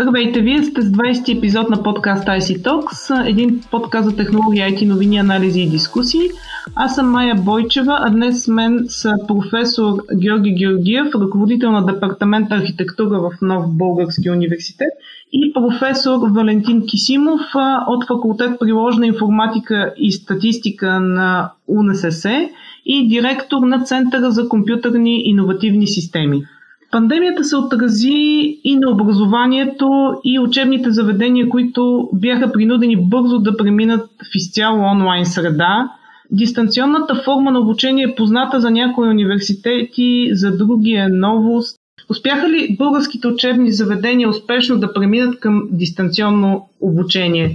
Здравейте, 0.00 0.40
вие 0.40 0.62
сте 0.62 0.82
с 0.82 0.92
20 0.92 1.38
епизод 1.38 1.70
на 1.70 1.82
подкаст 1.82 2.24
IC 2.24 2.62
Talks, 2.62 3.28
един 3.28 3.60
подкаст 3.70 4.10
за 4.10 4.16
технологии, 4.16 4.60
IT 4.60 4.86
новини, 4.86 5.18
анализи 5.18 5.60
и 5.60 5.68
дискусии. 5.68 6.28
Аз 6.74 6.94
съм 6.94 7.10
Майя 7.10 7.34
Бойчева, 7.34 7.98
а 8.00 8.10
днес 8.10 8.44
с 8.44 8.48
мен 8.48 8.84
са 8.88 9.14
професор 9.28 9.94
Георги 10.16 10.50
Георгиев, 10.50 11.06
ръководител 11.14 11.70
на 11.70 11.86
департамент 11.86 12.52
архитектура 12.52 13.20
в 13.20 13.30
Нов 13.42 13.76
Български 13.76 14.30
университет 14.30 14.88
и 15.32 15.52
професор 15.52 16.30
Валентин 16.30 16.86
Кисимов 16.86 17.40
от 17.88 18.06
факултет 18.06 18.58
приложна 18.60 19.06
информатика 19.06 19.94
и 19.96 20.12
статистика 20.12 21.00
на 21.00 21.52
УНСС 21.68 22.48
и 22.86 23.08
директор 23.08 23.58
на 23.58 23.84
Центъра 23.84 24.30
за 24.30 24.48
компютърни 24.48 25.22
иновативни 25.24 25.86
системи. 25.86 26.42
Пандемията 26.90 27.44
се 27.44 27.56
отрази 27.56 28.58
и 28.64 28.76
на 28.76 28.90
образованието 28.90 30.14
и 30.24 30.38
учебните 30.38 30.90
заведения, 30.90 31.48
които 31.48 32.08
бяха 32.12 32.52
принудени 32.52 32.96
бързо 32.96 33.38
да 33.38 33.56
преминат 33.56 34.00
в 34.00 34.34
изцяло 34.34 34.82
онлайн 34.82 35.26
среда. 35.26 35.90
Дистанционната 36.30 37.14
форма 37.14 37.50
на 37.50 37.60
обучение 37.60 38.04
е 38.04 38.14
позната 38.14 38.60
за 38.60 38.70
някои 38.70 39.08
университети, 39.08 40.28
за 40.32 40.56
други 40.56 40.92
е 40.92 41.08
новост. 41.08 41.76
Успяха 42.08 42.48
ли 42.48 42.76
българските 42.78 43.28
учебни 43.28 43.72
заведения 43.72 44.28
успешно 44.28 44.78
да 44.78 44.92
преминат 44.92 45.40
към 45.40 45.62
дистанционно 45.70 46.68
обучение? 46.80 47.54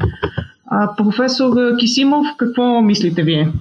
А, 0.67 0.95
професор 0.95 1.77
Кисимов, 1.79 2.27
какво 2.37 2.81
мислите 2.81 3.23
вие? 3.23 3.51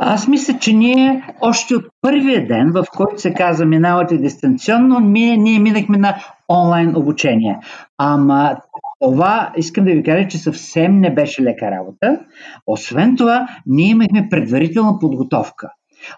Аз 0.00 0.28
мисля, 0.28 0.58
че 0.58 0.72
ние 0.72 1.34
още 1.40 1.74
от 1.74 1.84
първия 2.00 2.46
ден, 2.46 2.72
в 2.72 2.84
който 2.96 3.20
се 3.20 3.34
каза 3.34 3.64
минавате 3.64 4.18
дистанционно, 4.18 5.00
ние, 5.00 5.36
ние 5.36 5.58
минахме 5.58 5.98
на 5.98 6.16
онлайн 6.48 6.96
обучение. 6.96 7.58
Ама 7.98 8.56
това 9.00 9.52
искам 9.56 9.84
да 9.84 9.90
ви 9.90 10.02
кажа, 10.02 10.28
че 10.28 10.38
съвсем 10.38 11.00
не 11.00 11.14
беше 11.14 11.42
лека 11.42 11.70
работа. 11.70 12.20
Освен 12.66 13.16
това, 13.16 13.48
ние 13.66 13.88
имахме 13.88 14.28
предварителна 14.30 14.98
подготовка. 14.98 15.70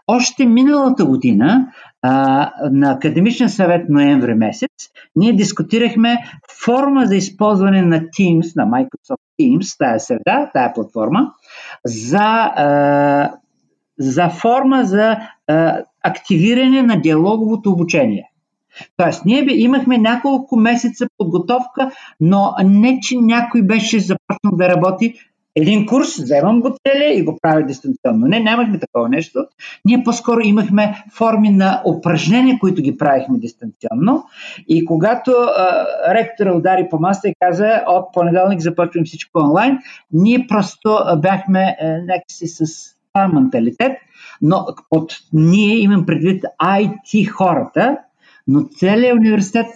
Още 0.07 0.47
миналата 0.47 1.05
година 1.05 1.67
а, 2.03 2.51
на 2.71 2.93
Академичен 2.93 3.49
съвет 3.49 3.89
ноември 3.89 4.35
месец 4.35 4.71
ние 5.17 5.33
дискутирахме 5.33 6.17
форма 6.65 7.07
за 7.07 7.17
използване 7.17 7.83
на 7.83 8.01
Teams, 8.01 8.57
на 8.57 8.67
Microsoft 8.67 9.21
Teams, 9.41 9.79
тая 9.79 10.01
среда, 10.01 10.51
тая 10.55 10.75
платформа, 10.75 11.31
за 11.87 12.53
а, 12.57 13.31
за 14.01 14.29
форма 14.29 14.85
за 14.85 15.17
а, 15.47 15.79
активиране 16.03 16.83
на 16.83 17.01
диалоговото 17.01 17.71
обучение. 17.71 18.31
Тоест, 18.97 19.25
ние 19.25 19.45
имахме 19.49 19.99
няколко 19.99 20.57
месеца 20.57 21.07
подготовка, 21.19 21.91
но 22.21 22.55
не, 22.65 23.01
че 23.01 23.17
някой 23.17 23.63
беше 23.63 24.01
започнал 24.01 24.57
да 24.57 24.69
работи 24.69 25.15
един 25.57 25.87
курс, 25.87 26.17
вземам 26.17 26.61
го 26.61 26.77
целия 26.87 27.19
и 27.19 27.23
го 27.23 27.39
правя 27.43 27.63
дистанционно. 27.63 28.27
Не, 28.27 28.41
нямахме 28.41 28.79
такова 28.79 29.09
нещо. 29.09 29.47
Ние 29.85 30.03
по-скоро 30.05 30.41
имахме 30.41 31.05
форми 31.13 31.51
на 31.51 31.83
упражнения, 31.87 32.59
които 32.61 32.83
ги 32.83 32.97
правихме 32.97 33.39
дистанционно. 33.39 34.25
И 34.69 34.85
когато 34.85 35.31
а, 35.31 35.87
ректора 36.15 36.53
удари 36.53 36.87
по 36.91 36.99
маста 36.99 37.29
и 37.29 37.35
каза, 37.41 37.83
от 37.87 38.13
понеделник 38.13 38.61
започвам 38.61 39.05
всичко 39.05 39.39
онлайн, 39.39 39.79
ние 40.13 40.47
просто 40.49 40.99
бяхме 41.19 41.77
а, 41.81 41.87
някакси 41.87 42.47
с 42.47 42.65
това 43.29 43.41
менталитет, 43.41 43.93
но 44.43 44.67
от 44.91 45.13
ние 45.33 45.77
имам 45.77 46.07
предвид 46.07 46.45
IT 46.63 47.29
хората, 47.29 47.99
но 48.49 48.65
целият 48.77 49.19
университет 49.19 49.67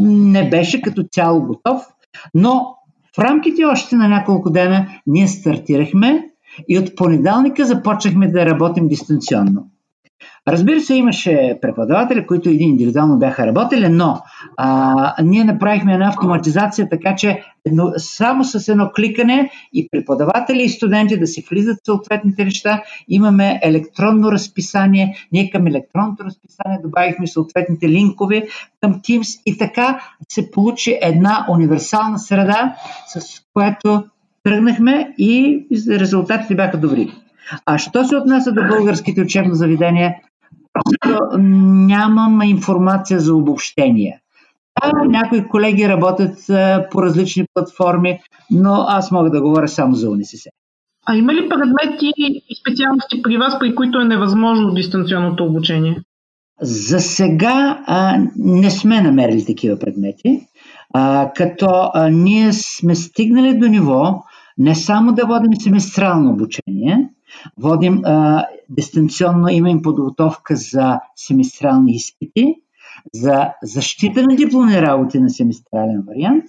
не 0.00 0.50
беше 0.50 0.82
като 0.82 1.02
цяло 1.02 1.42
готов, 1.42 1.82
но 2.34 2.76
в 3.16 3.18
рамките 3.18 3.64
още 3.64 3.96
на 3.96 4.08
няколко 4.08 4.50
дена 4.50 4.86
ние 5.06 5.28
стартирахме 5.28 6.30
и 6.68 6.78
от 6.78 6.96
понеделника 6.96 7.64
започнахме 7.64 8.30
да 8.30 8.46
работим 8.46 8.88
дистанционно. 8.88 9.66
Разбира 10.48 10.80
се, 10.80 10.94
имаше 10.94 11.58
преподаватели, 11.62 12.26
които 12.26 12.48
един 12.48 12.68
индивидуално 12.68 13.18
бяха 13.18 13.46
работили, 13.46 13.88
но 13.88 14.22
а, 14.56 15.22
ние 15.22 15.44
направихме 15.44 15.92
една 15.92 16.08
автоматизация, 16.08 16.88
така 16.88 17.16
че 17.16 17.42
едно, 17.64 17.92
само 17.96 18.44
с 18.44 18.68
едно 18.68 18.90
кликане 18.96 19.50
и 19.72 19.88
преподаватели 19.90 20.62
и 20.62 20.68
студенти 20.68 21.18
да 21.18 21.26
си 21.26 21.46
влизат 21.50 21.76
в 21.76 21.86
съответните 21.86 22.44
неща. 22.44 22.82
Имаме 23.08 23.60
електронно 23.62 24.32
разписание. 24.32 25.16
Ние 25.32 25.50
към 25.50 25.66
електронното 25.66 26.24
разписание 26.24 26.78
добавихме 26.82 27.26
съответните 27.26 27.88
линкове 27.88 28.46
към 28.80 28.94
Teams 28.94 29.42
и 29.46 29.58
така 29.58 30.00
се 30.28 30.50
получи 30.50 30.98
една 31.02 31.46
универсална 31.50 32.18
среда, 32.18 32.76
с 33.06 33.42
която 33.54 34.04
тръгнахме 34.42 35.14
и 35.18 35.66
резултатите 35.88 36.54
бяха 36.54 36.78
добри. 36.78 37.12
А 37.66 37.78
що 37.78 38.04
се 38.04 38.16
отнася 38.16 38.52
до 38.52 38.62
българските 38.68 39.20
учебни 39.20 39.54
заведения, 39.54 40.14
нямам 41.38 42.42
информация 42.42 43.20
за 43.20 43.34
обобщение. 43.34 44.20
Да, 44.82 45.04
някои 45.04 45.48
колеги 45.48 45.88
работят 45.88 46.38
по 46.90 47.02
различни 47.02 47.44
платформи, 47.54 48.20
но 48.50 48.84
аз 48.88 49.10
мога 49.10 49.30
да 49.30 49.40
говоря 49.40 49.68
само 49.68 49.94
за 49.94 50.10
УНИСС. 50.10 50.48
А 51.06 51.16
има 51.16 51.34
ли 51.34 51.48
предмети 51.48 52.12
и 52.16 52.56
специалности 52.60 53.22
при 53.22 53.36
вас, 53.36 53.58
при 53.58 53.74
които 53.74 53.98
е 53.98 54.04
невъзможно 54.04 54.74
дистанционното 54.74 55.44
обучение? 55.44 56.02
За 56.60 57.00
сега 57.00 57.84
а, 57.86 58.18
не 58.36 58.70
сме 58.70 59.00
намерили 59.00 59.44
такива 59.44 59.78
предмети, 59.78 60.46
а, 60.94 61.30
като 61.36 61.90
а, 61.94 62.08
ние 62.08 62.52
сме 62.52 62.94
стигнали 62.94 63.58
до 63.58 63.66
ниво 63.66 64.24
не 64.58 64.74
само 64.74 65.12
да 65.12 65.26
водим 65.26 65.54
семестрално 65.60 66.30
обучение, 66.30 67.08
Водим 67.58 68.00
а, 68.04 68.44
дистанционно, 68.76 69.48
имам 69.48 69.82
подготовка 69.82 70.56
за 70.56 71.00
семестрални 71.16 71.92
изпити, 71.92 72.54
за 73.14 73.48
защита 73.62 74.22
на 74.22 74.36
дипломни 74.36 74.82
работи 74.82 75.20
на 75.20 75.30
семестрален 75.30 76.04
вариант. 76.06 76.44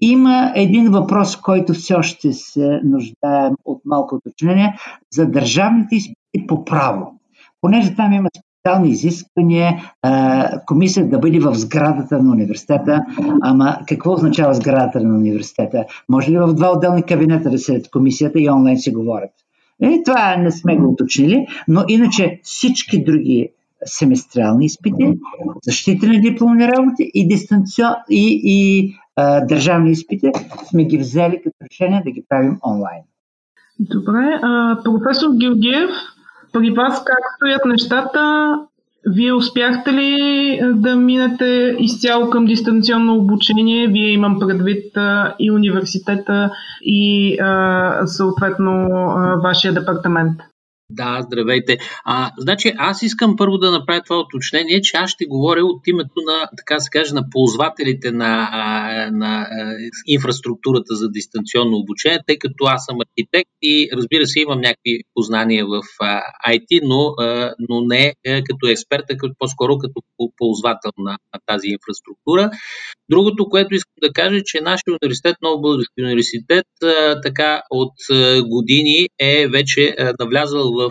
Има 0.00 0.52
един 0.54 0.90
въпрос, 0.90 1.36
който 1.36 1.72
все 1.72 1.94
още 1.94 2.32
се 2.32 2.80
нуждае 2.84 3.50
от 3.64 3.82
малко 3.84 4.14
уточнение 4.14 4.76
за 5.12 5.26
държавните 5.26 5.96
изпити 5.96 6.46
по 6.46 6.64
право. 6.64 7.20
Понеже 7.60 7.94
там 7.94 8.12
има 8.12 8.28
специални 8.36 8.90
изисквания, 8.90 9.92
комисията 10.66 11.10
да 11.10 11.18
бъде 11.18 11.40
в 11.40 11.54
сградата 11.54 12.22
на 12.22 12.32
университета. 12.32 13.00
Ама 13.42 13.78
какво 13.88 14.12
означава 14.12 14.54
сградата 14.54 15.00
на 15.00 15.14
университета? 15.14 15.84
Може 16.08 16.30
ли 16.30 16.38
в 16.38 16.54
два 16.54 16.72
отделни 16.72 17.02
кабинета 17.02 17.50
да 17.50 17.58
седят 17.58 17.90
комисията 17.90 18.40
и 18.40 18.50
онлайн 18.50 18.78
си 18.78 18.92
говорят? 18.92 19.30
Е, 19.82 20.02
това 20.04 20.36
не 20.36 20.50
сме 20.50 20.76
го 20.76 20.88
уточнили, 20.92 21.46
но 21.68 21.84
иначе 21.88 22.40
всички 22.42 23.04
други 23.04 23.50
семестрални 23.84 24.66
изпити, 24.66 25.18
защита 25.64 26.06
на 26.06 26.20
дипломни 26.20 26.68
работи 26.68 27.10
и, 27.14 27.28
дистанцион, 27.28 27.94
и, 28.10 28.40
и 28.44 28.94
а, 29.16 29.40
държавни 29.40 29.90
изпити 29.90 30.30
сме 30.70 30.84
ги 30.84 30.98
взели 30.98 31.40
като 31.44 31.56
решение 31.70 32.02
да 32.04 32.10
ги 32.10 32.24
правим 32.28 32.58
онлайн. 32.66 33.02
Добре. 33.80 34.40
А, 34.42 34.78
професор 34.84 35.28
Георгиев, 35.40 35.90
при 36.52 36.70
вас 36.70 37.04
как 37.04 37.18
стоят 37.36 37.64
нещата? 37.64 38.52
Вие 39.04 39.34
успяхте 39.34 39.92
ли 39.92 40.60
да 40.74 40.96
минете 40.96 41.76
изцяло 41.78 42.30
към 42.30 42.44
дистанционно 42.44 43.14
обучение? 43.14 43.88
Вие 43.88 44.08
имам 44.08 44.38
предвид 44.40 44.98
и 45.38 45.50
университета 45.50 46.50
и 46.82 47.36
съответно 48.06 48.88
вашия 49.42 49.74
департамент. 49.74 50.40
Да, 50.90 51.22
здравейте. 51.22 51.78
А, 52.04 52.32
значи, 52.38 52.72
аз 52.78 53.02
искам 53.02 53.36
първо 53.36 53.58
да 53.58 53.70
направя 53.70 54.02
това 54.02 54.18
уточнение, 54.20 54.80
че 54.80 54.96
аз 54.96 55.10
ще 55.10 55.26
говоря 55.26 55.64
от 55.64 55.86
името 55.86 56.14
на, 56.26 56.48
така 56.56 56.80
се 56.80 56.90
каже, 56.90 57.14
на 57.14 57.30
ползвателите 57.30 58.12
на, 58.12 58.50
на 59.12 59.48
инфраструктурата 60.06 60.94
за 60.94 61.10
дистанционно 61.10 61.76
обучение, 61.76 62.18
тъй 62.26 62.38
като 62.38 62.64
аз 62.64 62.84
съм 62.84 62.96
архитект 63.00 63.50
и 63.62 63.88
разбира 63.92 64.26
се 64.26 64.40
имам 64.40 64.60
някакви 64.60 65.00
познания 65.14 65.66
в 65.66 65.82
IT, 66.48 66.80
но, 66.82 67.14
но 67.68 67.80
не 67.80 68.14
е, 68.24 68.42
като 68.44 68.66
експерт, 68.68 69.04
а 69.10 69.16
като, 69.16 69.34
по-скоро 69.38 69.78
като 69.78 70.00
ползвател 70.36 70.92
на, 70.98 71.10
на 71.10 71.40
тази 71.46 71.68
инфраструктура. 71.68 72.50
Другото, 73.10 73.48
което 73.48 73.74
искам 73.74 73.94
да 74.02 74.12
кажа, 74.12 74.36
е, 74.36 74.44
че 74.44 74.60
нашия 74.60 74.98
университет, 75.02 75.36
Нов 75.42 75.60
Български 75.60 76.02
университет, 76.02 76.66
така 77.22 77.62
от 77.70 77.94
години 78.48 79.08
е 79.18 79.48
вече 79.48 79.96
навлязал 80.20 80.72
в 80.72 80.90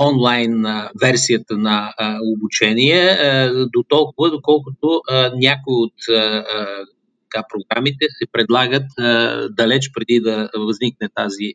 онлайн 0.00 0.64
версията 1.02 1.56
на 1.56 1.94
обучение, 2.36 3.16
до 3.48 3.82
толкова, 3.88 4.30
доколкото 4.30 5.02
някои 5.34 5.74
от 5.74 5.92
така, 7.30 7.46
програмите 7.48 8.06
се 8.18 8.26
предлагат 8.32 8.86
далеч 9.50 9.90
преди 9.94 10.20
да 10.20 10.50
възникне 10.58 11.08
тази 11.14 11.52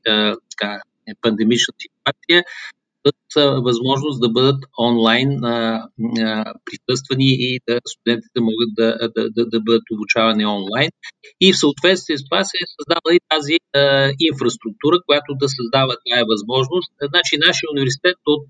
така, 0.50 0.82
пандемична 1.22 1.74
ситуация 1.82 2.44
дадат 3.06 3.64
възможност 3.64 4.22
да 4.22 4.30
бъдат 4.30 4.60
онлайн 4.90 5.30
а, 5.44 5.88
а, 6.28 6.54
присъствани 6.66 7.30
и 7.48 7.60
да 7.68 7.76
студентите 7.94 8.40
могат 8.48 8.72
да, 8.80 8.88
да, 9.16 9.24
да, 9.36 9.46
да 9.54 9.60
бъдат 9.66 9.88
обучавани 9.94 10.46
онлайн. 10.46 10.90
И 11.42 11.54
в 11.54 11.60
съответствие 11.60 12.18
с 12.18 12.24
това 12.30 12.44
се 12.44 12.58
е 12.64 12.72
създала 12.76 13.10
и 13.16 13.20
тази 13.34 13.56
а, 13.76 13.82
инфраструктура, 14.30 14.98
която 15.08 15.30
да 15.42 15.48
създава 15.58 15.94
тази 16.06 16.24
възможност. 16.32 16.92
Значи, 17.12 17.34
нашия 17.48 17.68
университет 17.76 18.20
от 18.36 18.50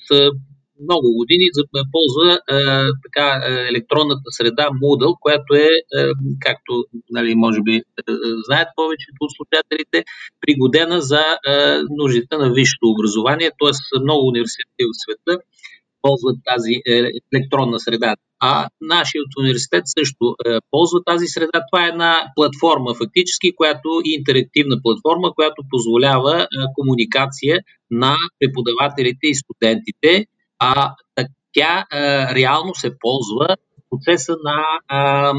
много 0.83 1.07
години 1.19 1.45
ползва 1.93 2.39
а, 2.47 2.57
така, 3.05 3.27
електронната 3.71 4.29
среда 4.37 4.69
Moodle, 4.81 5.19
която 5.19 5.55
е, 5.55 5.69
а, 5.97 6.13
както 6.39 6.71
нали, 7.09 7.35
може 7.35 7.61
би 7.61 7.81
знаят 8.45 8.67
повечето 8.75 9.19
от 9.21 9.31
слушателите, 9.37 10.03
пригодена 10.41 11.01
за 11.01 11.23
нуждите 12.01 12.37
на 12.37 12.53
висшето 12.53 12.85
образование, 12.87 13.49
т.е. 13.59 13.99
много 14.01 14.27
университети 14.27 14.83
в 14.89 14.99
света 15.03 15.33
ползват 16.01 16.37
тази 16.45 16.73
е, 16.73 17.11
електронна 17.33 17.79
среда. 17.79 18.15
А 18.39 18.67
нашият 18.81 19.27
университет 19.39 19.83
също 19.85 20.35
е, 20.45 20.57
ползва 20.71 20.99
тази 21.05 21.27
среда. 21.27 21.59
Това 21.71 21.85
е 21.85 21.89
една 21.89 22.13
платформа 22.35 22.93
фактически, 22.93 23.55
която 23.55 23.87
е 24.05 24.09
интерактивна 24.17 24.77
платформа, 24.83 25.33
която 25.35 25.63
позволява 25.69 26.41
е, 26.41 26.45
комуникация 26.77 27.59
на 27.91 28.15
преподавателите 28.39 29.25
и 29.27 29.35
студентите 29.35 30.25
а 30.59 30.95
тя 31.53 31.85
а, 31.89 32.35
реално 32.35 32.75
се 32.75 32.99
ползва 32.99 33.47
в 33.47 33.89
процеса 33.89 34.35
на 34.43 34.63
а, 34.87 35.33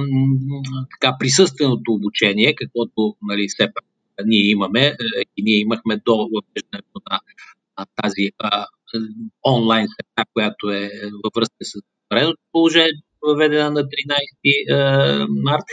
така, 0.91 1.17
присъственото 1.19 1.93
обучение, 1.93 2.55
каквото 2.55 3.17
нали, 3.23 3.47
все 3.49 3.69
пак 3.75 3.85
ние 4.27 4.51
имаме 4.51 4.87
е, 4.87 4.97
и 5.37 5.43
ние 5.43 5.59
имахме 5.59 5.97
до 5.97 6.17
въвеждането 6.17 7.01
на 7.11 7.21
а, 7.77 7.87
тази 8.03 8.31
а, 8.39 8.67
онлайн 9.47 9.89
среда, 9.89 10.29
която 10.33 10.71
е 10.71 10.91
във 11.25 11.33
връзка 11.37 11.57
с 11.63 11.81
вредното 12.11 12.41
положение, 12.53 12.91
въведена 13.23 13.71
на 13.71 13.83
13 13.83 15.27
март. 15.45 15.65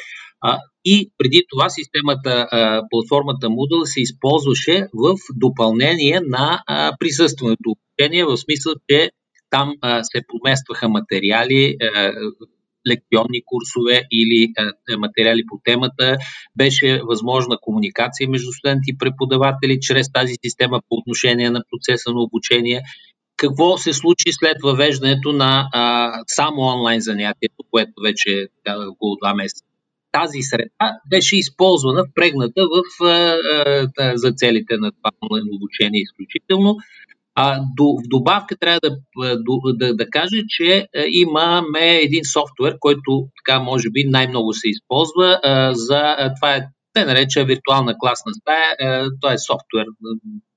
А, 0.41 0.59
и 0.85 1.11
преди 1.17 1.43
това 1.49 1.69
системата, 1.69 2.47
а, 2.51 2.83
платформата 2.89 3.47
Moodle 3.47 3.85
се 3.85 4.01
използваше 4.01 4.87
в 4.93 5.15
допълнение 5.35 6.19
на 6.25 6.63
а, 6.67 6.97
присъственото 6.99 7.75
обучение, 7.75 8.25
в 8.25 8.37
смисъл, 8.37 8.73
че 8.89 9.11
там 9.49 9.73
а, 9.81 10.03
се 10.03 10.21
поместваха 10.27 10.89
материали, 10.89 11.75
а, 11.81 12.11
лекционни 12.89 13.41
курсове 13.45 14.03
или 14.11 14.53
а, 14.57 14.97
материали 14.97 15.43
по 15.49 15.59
темата. 15.63 16.17
Беше 16.55 17.01
възможна 17.03 17.57
комуникация 17.61 18.29
между 18.29 18.51
студенти 18.51 18.91
и 18.91 18.97
преподаватели 18.97 19.79
чрез 19.81 20.11
тази 20.11 20.33
система 20.45 20.81
по 20.89 20.95
отношение 20.95 21.49
на 21.49 21.63
процеса 21.71 22.11
на 22.11 22.21
обучение. 22.21 22.81
Какво 23.37 23.77
се 23.77 23.93
случи 23.93 24.31
след 24.31 24.57
въвеждането 24.63 25.31
на 25.31 25.69
а, 25.73 26.13
само 26.27 26.61
онлайн 26.61 27.01
занятието, 27.01 27.63
което 27.71 27.91
вече 28.03 28.29
е 28.67 28.71
около 28.71 29.15
два 29.15 29.33
месеца? 29.33 29.63
Тази 30.11 30.41
среда 30.41 30.87
беше 31.09 31.37
използвана, 31.37 32.03
впрегната 32.11 32.61
в, 32.61 33.05
а, 33.05 33.37
а, 33.97 34.17
за 34.17 34.31
целите 34.31 34.77
на 34.77 34.91
това 34.91 35.11
онлайн 35.21 35.45
обучение 35.55 36.01
изключително 36.01 36.75
а, 37.39 37.59
до, 37.75 37.83
в 37.83 38.07
добавка 38.07 38.57
трябва 38.57 38.79
да, 38.83 38.97
да, 39.73 39.95
да 39.95 40.09
кажа, 40.09 40.37
че 40.47 40.87
имаме 41.09 41.97
един 41.97 42.25
софтуер, 42.25 42.75
който 42.79 43.27
така 43.39 43.59
може 43.59 43.89
би 43.89 44.03
най-много 44.03 44.53
се 44.53 44.69
използва 44.69 45.39
а, 45.43 45.73
за 45.73 46.15
а, 46.17 46.33
това 46.35 46.55
е 46.55 46.67
те 46.93 47.05
нареча 47.05 47.45
виртуална 47.45 47.95
класна 47.99 48.31
стая. 48.41 48.75
Това 49.21 49.33
е 49.33 49.37
софтуер, 49.37 49.85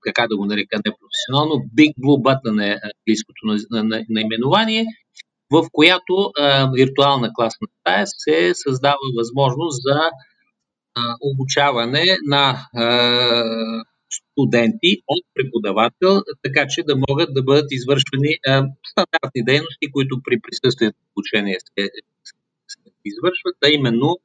така 0.07 0.27
да 0.29 0.37
го 0.37 0.45
нарека 0.45 0.81
непрофесионално. 0.87 1.65
Big 1.79 1.93
Blue 2.03 2.21
Button 2.27 2.65
е 2.65 2.81
английското 2.91 3.41
наименование, 4.09 4.85
в 5.51 5.67
която 5.73 6.33
а, 6.41 6.71
виртуална 6.75 7.31
класна 7.35 7.67
стая 7.81 8.05
се 8.07 8.53
създава 8.55 9.07
възможност 9.17 9.83
за 9.83 10.01
а, 10.95 11.03
обучаване 11.21 12.05
на 12.29 12.69
а, 12.77 12.85
студенти 14.41 15.03
от 15.09 15.25
преподавател, 15.35 16.23
така 16.43 16.67
че 16.69 16.83
да 16.83 16.95
могат 17.09 17.35
да 17.35 17.43
бъдат 17.43 17.69
извършвани 17.71 18.33
а, 18.47 18.53
стандартни 18.91 19.45
дейности, 19.45 19.93
които 19.93 20.21
при 20.25 20.37
присъствието 20.41 20.97
в 20.99 21.11
обучение 21.13 21.59
се, 21.61 21.83
се 22.73 22.77
извършват, 23.05 23.57
а 23.65 23.69
именно 23.69 24.19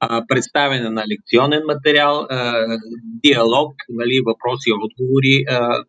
а, 0.00 0.26
представяне 0.28 0.90
на 0.90 1.04
лекционен 1.12 1.62
материал, 1.66 2.26
диалог, 3.24 3.74
нали, 3.88 4.16
въпроси 4.26 4.68
и 4.70 4.78
отговори, 4.84 5.44
а, 5.48 5.84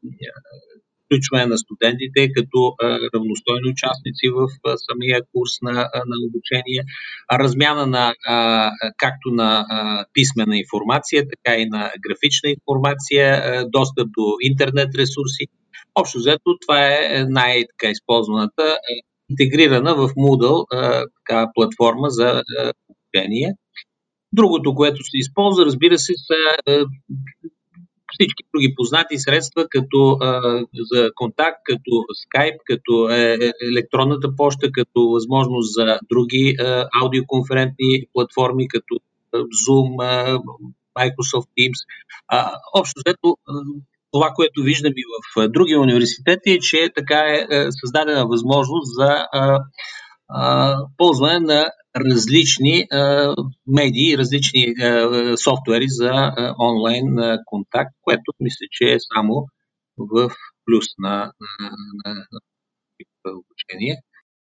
включване 1.05 1.45
на 1.45 1.57
студентите 1.57 2.31
като 2.35 2.75
равностойни 3.13 3.71
участници 3.71 4.25
в 4.35 4.47
самия 4.91 5.21
курс 5.33 5.51
на, 5.61 5.73
на 6.11 6.15
обучение, 6.27 6.83
размяна 7.31 7.85
на 7.85 8.13
както 8.97 9.29
на 9.31 9.65
писмена 10.13 10.57
информация, 10.57 11.23
така 11.33 11.57
и 11.57 11.65
на 11.65 11.91
графична 12.07 12.49
информация, 12.49 13.63
достъп 13.69 14.07
до 14.17 14.25
интернет 14.41 14.95
ресурси. 14.95 15.45
Общо 15.95 16.17
взето 16.17 16.57
това 16.61 16.79
е 16.87 17.25
най-използваната 17.27 18.77
интегрирана 19.29 19.95
в 19.95 20.07
Moodle 20.07 20.65
така, 21.25 21.47
платформа 21.53 22.09
за 22.09 22.43
обучение. 22.89 23.53
Другото, 24.33 24.75
което 24.75 25.03
се 25.03 25.17
използва, 25.17 25.65
разбира 25.65 25.97
се, 25.97 26.13
са 26.17 26.85
всички 28.13 28.43
други 28.53 28.73
познати 28.75 29.17
средства, 29.17 29.65
като 29.69 30.17
а, 30.21 30.41
за 30.91 31.09
контакт, 31.15 31.59
като 31.63 31.91
Skype, 32.23 32.57
като 32.65 33.09
е, 33.09 33.37
е, 33.41 33.51
електронната 33.71 34.35
почта, 34.35 34.71
като 34.71 35.09
възможност 35.09 35.73
за 35.73 35.99
други 36.09 36.55
а, 36.59 36.87
аудиоконферентни 37.01 38.05
платформи, 38.13 38.67
като 38.67 38.93
Zoom, 39.33 39.89
а, 39.99 40.39
Microsoft 40.99 41.49
Teams. 41.57 41.79
А, 42.27 42.51
общо 42.73 43.01
взето, 43.05 43.37
това, 44.11 44.29
което 44.35 44.61
виждам 44.61 44.93
и 44.95 45.03
в 45.35 45.47
други 45.49 45.75
университети, 45.75 46.51
е, 46.51 46.59
че 46.59 46.89
така 46.95 47.19
е, 47.19 47.55
е 47.55 47.67
създадена 47.71 48.27
възможност 48.27 48.95
за 48.95 49.27
а, 49.31 49.59
ползване 50.97 51.39
на 51.39 51.65
различни 51.97 52.87
медии, 53.67 54.17
различни 54.17 54.73
софтуери 55.43 55.85
за 55.87 56.31
онлайн 56.59 57.05
контакт, 57.45 57.95
което 58.01 58.31
мисля, 58.39 58.65
че 58.71 58.83
е 58.83 58.97
само 59.15 59.47
в 59.97 60.29
плюс 60.65 60.85
на, 60.97 61.31
на, 61.59 61.69
на, 62.05 62.13
на 63.25 63.31
обучение. 63.31 63.97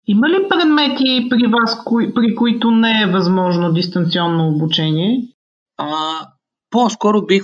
Има 0.08 0.30
ли 0.30 0.48
предмети 0.50 1.28
при 1.30 1.48
вас, 1.48 1.84
кои, 1.86 2.14
при 2.14 2.36
които 2.36 2.72
не 2.72 3.02
е 3.04 3.12
възможно 3.12 3.74
дистанционно 3.74 4.48
обучение? 4.48 5.28
А, 5.78 5.88
по-скоро 6.70 7.26
бих 7.26 7.44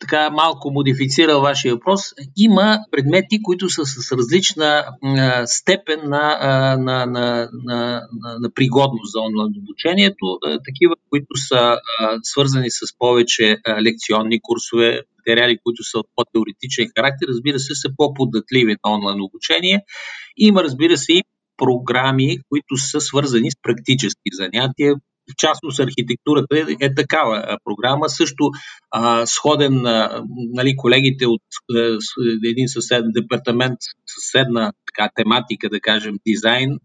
така 0.00 0.30
малко 0.30 0.70
модифицирал 0.70 1.40
вашия 1.40 1.74
въпрос. 1.74 2.00
Има 2.36 2.78
предмети, 2.90 3.42
които 3.42 3.70
са 3.70 3.84
с 3.84 4.12
различна 4.12 4.84
а, 5.02 5.46
степен 5.46 6.00
на, 6.04 6.36
а, 6.40 6.76
на, 6.76 7.06
на, 7.06 7.48
на, 7.64 8.02
на 8.40 8.50
пригодност 8.54 9.12
за 9.12 9.20
онлайн 9.20 9.52
обучението. 9.58 10.38
Такива, 10.64 10.94
които 11.10 11.36
са 11.36 11.76
свързани 12.22 12.70
с 12.70 12.98
повече 12.98 13.56
лекционни 13.82 14.40
курсове, 14.42 15.00
материали, 15.18 15.58
които 15.64 15.84
са 15.84 15.98
от 15.98 16.06
по-теоретичен 16.16 16.88
характер, 16.96 17.28
разбира 17.28 17.58
се, 17.58 17.74
са 17.74 17.88
по-податливи 17.96 18.76
на 18.84 18.92
онлайн 18.92 19.20
обучение. 19.20 19.84
Има, 20.36 20.62
разбира 20.62 20.96
се, 20.96 21.12
и 21.12 21.22
програми, 21.56 22.38
които 22.48 22.76
са 22.76 23.00
свързани 23.00 23.50
с 23.50 23.54
практически 23.62 24.30
занятия, 24.32 24.94
в 25.30 25.36
частност 25.36 25.80
архитектурата 25.80 26.58
е, 26.58 26.64
е 26.80 26.94
такава 26.94 27.58
програма. 27.64 28.08
Също 28.08 28.50
а, 28.90 29.26
сходен, 29.26 29.86
а, 29.86 30.24
нали, 30.28 30.76
колегите 30.76 31.26
от 31.26 31.42
а, 31.76 31.98
един 32.48 32.68
съседен 32.68 33.10
департамент, 33.14 33.78
съседна 34.06 34.72
така, 34.86 35.10
тематика, 35.14 35.68
да 35.68 35.80
кажем, 35.80 36.14
дизайн 36.26 36.78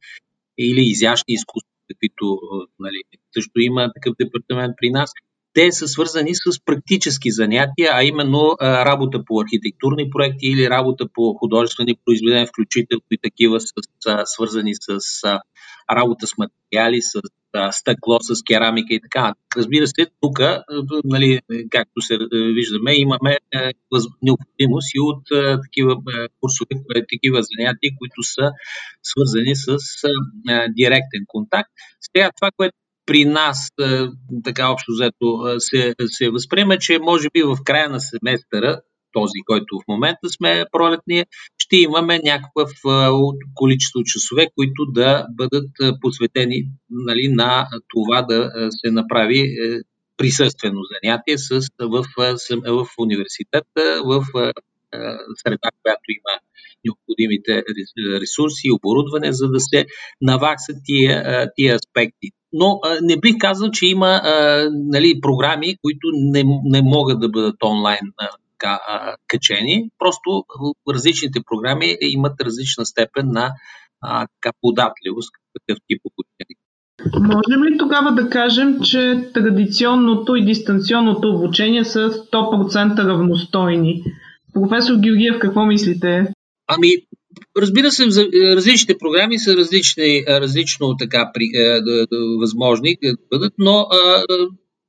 или 0.57 0.81
изящни 0.81 1.33
изкуства, 1.33 1.69
каквито 1.89 2.39
нали, 2.79 3.01
също 3.33 3.59
има 3.59 3.91
такъв 3.95 4.13
департамент 4.19 4.73
при 4.81 4.89
нас, 4.89 5.11
те 5.57 5.71
са 5.71 5.87
свързани 5.87 6.35
с 6.35 6.65
практически 6.65 7.31
занятия, 7.31 7.89
а 7.93 8.03
именно 8.03 8.55
а, 8.59 8.85
работа 8.85 9.23
по 9.25 9.41
архитектурни 9.41 10.09
проекти 10.09 10.47
или 10.47 10.69
работа 10.69 11.07
по 11.13 11.33
художествени 11.33 11.95
произведения, 12.05 12.47
включително 12.47 13.01
и 13.11 13.17
такива 13.17 13.59
с, 13.59 13.71
а, 14.07 14.25
свързани 14.25 14.73
с 14.75 14.99
а, 15.23 15.41
работа 15.91 16.27
с 16.27 16.33
материали, 16.37 17.01
с 17.01 17.21
стъкло, 17.71 18.19
с 18.19 18.43
керамика 18.43 18.93
и 18.93 19.01
така. 19.01 19.33
Разбира 19.57 19.87
се, 19.87 20.05
тук, 20.21 20.39
нали, 21.03 21.39
както 21.69 22.01
се 22.01 22.17
виждаме, 22.55 22.95
имаме 22.95 23.37
необходимост 24.21 24.87
и 24.95 24.99
от 24.99 25.23
такива 25.63 25.95
курсове, 26.41 27.03
такива 27.13 27.41
занятия, 27.41 27.91
които 27.97 28.23
са 28.23 28.51
свързани 29.03 29.55
с 29.55 29.77
директен 30.77 31.23
контакт. 31.27 31.69
Сега 32.01 32.31
това, 32.41 32.51
което 32.57 32.75
при 33.05 33.25
нас, 33.25 33.69
така 34.43 34.71
общо 34.71 34.91
взето, 34.91 35.55
се, 35.59 35.95
се 36.07 36.29
възприема, 36.29 36.77
че 36.77 36.99
може 36.99 37.27
би 37.33 37.43
в 37.43 37.57
края 37.65 37.89
на 37.89 37.99
семестъра, 37.99 38.81
този, 39.17 39.39
който 39.45 39.79
в 39.79 39.87
момента 39.87 40.29
сме 40.29 40.65
пролетния, 40.71 41.25
ще 41.57 41.77
имаме 41.77 42.19
някакъв 42.23 42.71
количество 43.53 43.99
часове, 44.05 44.47
които 44.55 44.85
да 44.85 45.25
бъдат 45.39 45.71
посветени 46.01 46.67
нали, 46.89 47.27
на 47.27 47.67
това 47.87 48.21
да 48.21 48.51
се 48.69 48.91
направи 48.91 49.39
е, 49.39 49.81
присъствено 50.17 50.79
занятие 50.93 51.37
с, 51.37 51.67
в, 51.79 52.05
в, 52.67 52.87
университета, 52.99 54.01
в 54.05 54.25
среда, 55.35 55.69
която 55.83 56.07
има 56.09 56.33
необходимите 56.85 57.63
ресурси 58.21 58.61
и 58.67 58.71
оборудване, 58.71 59.33
за 59.33 59.47
да 59.47 59.59
се 59.59 59.85
наваксат 60.21 60.75
тия, 60.85 61.47
тия 61.55 61.75
аспекти. 61.75 62.31
Но 62.53 62.79
не 63.01 63.17
бих 63.17 63.35
казал, 63.39 63.71
че 63.71 63.85
има 63.85 64.21
нали, 64.73 65.21
програми, 65.21 65.77
които 65.81 66.07
не, 66.13 66.43
не 66.63 66.81
могат 66.81 67.19
да 67.19 67.29
бъдат 67.29 67.63
онлайн 67.63 68.13
така, 68.59 68.79
качени. 69.27 69.89
Просто 69.99 70.45
различните 70.89 71.39
програми 71.45 71.97
имат 72.01 72.41
различна 72.41 72.85
степен 72.85 73.31
на 73.31 73.51
а, 74.01 74.27
така, 74.27 74.55
податливост 74.61 75.29
какъв 75.53 75.77
тип 75.87 76.01
обучение. 76.05 76.57
Можем 77.35 77.63
ли 77.63 77.77
тогава 77.77 78.11
да 78.11 78.29
кажем, 78.29 78.79
че 78.81 79.29
традиционното 79.33 80.35
и 80.35 80.45
дистанционното 80.45 81.29
обучение 81.29 81.85
са 81.85 82.09
100% 82.09 83.07
равностойни? 83.07 84.03
Професор 84.53 84.95
Георгиев, 84.95 85.39
какво 85.39 85.65
мислите? 85.65 86.33
Ами, 86.67 86.87
разбира 87.57 87.91
се, 87.91 88.05
различните 88.55 88.97
програми 88.99 89.39
са 89.39 89.55
различни, 89.57 90.23
различно 90.27 90.97
така 90.97 91.31
при, 91.33 91.43
е, 91.43 91.81
възможни 92.39 92.97
да 93.03 93.15
бъдат, 93.31 93.53
но 93.57 93.87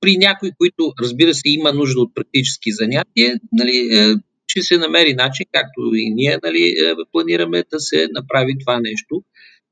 при 0.00 0.16
някои, 0.16 0.50
които, 0.58 0.92
разбира 1.02 1.34
се, 1.34 1.42
има 1.44 1.72
нужда 1.72 2.00
от 2.00 2.14
практически 2.14 2.72
занятия, 2.72 3.34
нали, 3.52 3.76
е, 3.76 4.14
ще 4.46 4.62
се 4.62 4.78
намери 4.78 5.14
начин, 5.14 5.46
както 5.52 5.94
и 5.94 6.10
ние 6.10 6.38
нали, 6.44 6.62
е, 6.62 6.94
планираме 7.12 7.64
да 7.72 7.80
се 7.80 8.08
направи 8.10 8.58
това 8.60 8.80
нещо 8.80 9.22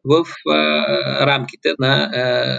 в 0.04 0.26
а, 0.48 0.56
рамките 1.26 1.74
на 1.78 1.94
а, 1.94 2.58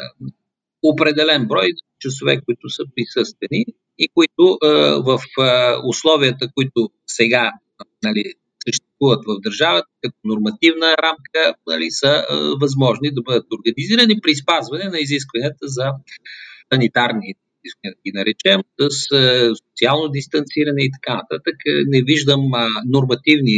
определен 0.83 1.47
брой 1.47 1.69
часове, 1.99 2.41
които 2.45 2.69
са 2.69 2.83
присъствени 2.95 3.65
и 3.99 4.07
които 4.13 4.57
а, 4.63 4.67
в 5.01 5.19
а, 5.39 5.81
условията, 5.85 6.47
които 6.55 6.89
сега 7.07 7.51
нали, 8.03 8.23
съществуват 8.67 9.25
в 9.27 9.39
държавата 9.43 9.87
като 10.01 10.17
нормативна 10.23 10.95
рамка, 11.03 11.55
нали, 11.67 11.91
са 11.91 12.25
а, 12.29 12.35
възможни 12.61 13.11
да 13.11 13.21
бъдат 13.21 13.45
организирани 13.59 14.21
при 14.21 14.35
спазване 14.35 14.83
на 14.83 14.99
изискванията 14.99 15.67
за 15.67 15.91
санитарни 16.73 17.33
да 17.85 17.91
ги 18.05 18.11
наречем, 18.19 18.61
с 18.79 18.89
социално 19.61 20.07
дистанциране 20.07 20.81
и 20.83 20.91
така 20.91 21.15
нататък. 21.15 21.55
Не 21.87 22.01
виждам 22.01 22.41
нормативни 22.85 23.57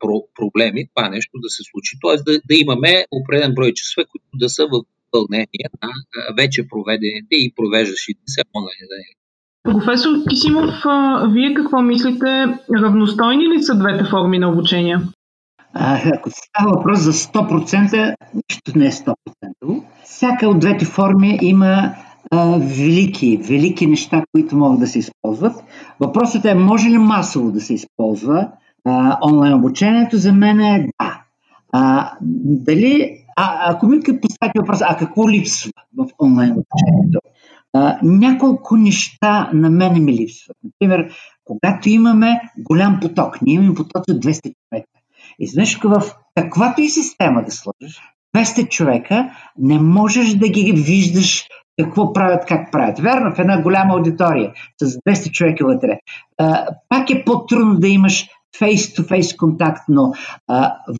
про- 0.00 0.26
проблеми 0.34 0.88
това 0.94 1.08
нещо 1.08 1.30
да 1.34 1.50
се 1.50 1.62
случи. 1.70 1.96
Тоест 2.00 2.24
да, 2.24 2.32
да 2.32 2.54
имаме 2.64 3.04
определен 3.10 3.54
брой 3.54 3.72
часове, 3.72 4.04
които 4.10 4.26
да 4.34 4.48
са 4.48 4.62
в 4.72 4.82
изпълнение 5.04 5.68
на 5.82 5.90
вече 6.38 6.68
проведените 6.68 7.34
и 7.34 7.52
провеждащите 7.56 8.20
се 8.26 8.42
онлайн 8.56 8.84
занятия. 8.92 9.16
Професор 9.62 10.10
Кисимов, 10.28 10.70
вие 11.32 11.54
какво 11.54 11.82
мислите? 11.82 12.46
Равностойни 12.82 13.48
ли 13.48 13.62
са 13.62 13.78
двете 13.78 14.04
форми 14.04 14.38
на 14.38 14.48
обучение? 14.48 14.98
А, 15.74 16.00
ако 16.14 16.30
става 16.30 16.72
въпрос 16.76 17.00
за 17.00 17.12
100%, 17.12 18.14
нищо 18.34 18.78
не 18.78 18.86
е 18.86 18.90
100%. 18.90 19.14
Всяка 20.04 20.48
от 20.48 20.60
двете 20.60 20.84
форми 20.84 21.38
има 21.42 21.94
велики, 22.60 23.36
велики 23.36 23.86
неща, 23.86 24.22
които 24.32 24.56
могат 24.56 24.80
да 24.80 24.86
се 24.86 24.98
използват. 24.98 25.64
Въпросът 26.00 26.44
е, 26.44 26.54
може 26.54 26.88
ли 26.88 26.98
масово 26.98 27.50
да 27.50 27.60
се 27.60 27.74
използва 27.74 28.48
а, 28.84 29.18
онлайн 29.28 29.54
обучението? 29.54 30.16
За 30.16 30.32
мен 30.32 30.60
е 30.60 30.88
да. 31.00 31.22
А, 31.72 32.12
дали, 32.44 33.16
а, 33.36 33.72
ако 33.72 33.86
ми 33.86 34.00
поставите 34.00 34.58
въпрос, 34.60 34.78
а 34.82 34.96
какво 34.96 35.30
липсва 35.30 35.70
в 35.96 36.06
онлайн 36.22 36.50
обучението? 36.50 37.20
А, 37.72 37.98
няколко 38.02 38.76
неща 38.76 39.50
на 39.52 39.70
мене 39.70 40.00
ми 40.00 40.12
липсват. 40.12 40.56
Например, 40.64 41.10
когато 41.44 41.88
имаме 41.88 42.40
голям 42.58 43.00
поток, 43.00 43.42
ние 43.42 43.54
имаме 43.54 43.74
поток 43.74 44.04
от 44.08 44.24
200 44.24 44.40
човека. 44.42 44.88
Изведнъж 45.38 45.78
в 45.82 46.02
каквато 46.34 46.80
и 46.80 46.88
система 46.88 47.42
да 47.44 47.50
сложиш, 47.50 48.00
200 48.36 48.68
човека 48.68 49.30
не 49.58 49.78
можеш 49.78 50.34
да 50.34 50.48
ги 50.48 50.72
виждаш 50.72 51.46
какво 51.84 52.12
правят, 52.12 52.44
как 52.46 52.72
правят. 52.72 52.98
Вярно, 52.98 53.34
в 53.34 53.38
една 53.38 53.62
голяма 53.62 53.94
аудитория 53.94 54.52
с 54.82 54.86
200 54.86 55.30
човека 55.30 55.66
вътре. 55.66 55.98
Пак 56.88 57.10
е 57.10 57.24
по-трудно 57.24 57.74
да 57.74 57.88
имаш 57.88 58.28
фейс-то-фейс 58.58 59.36
контакт, 59.36 59.82
но 59.88 60.12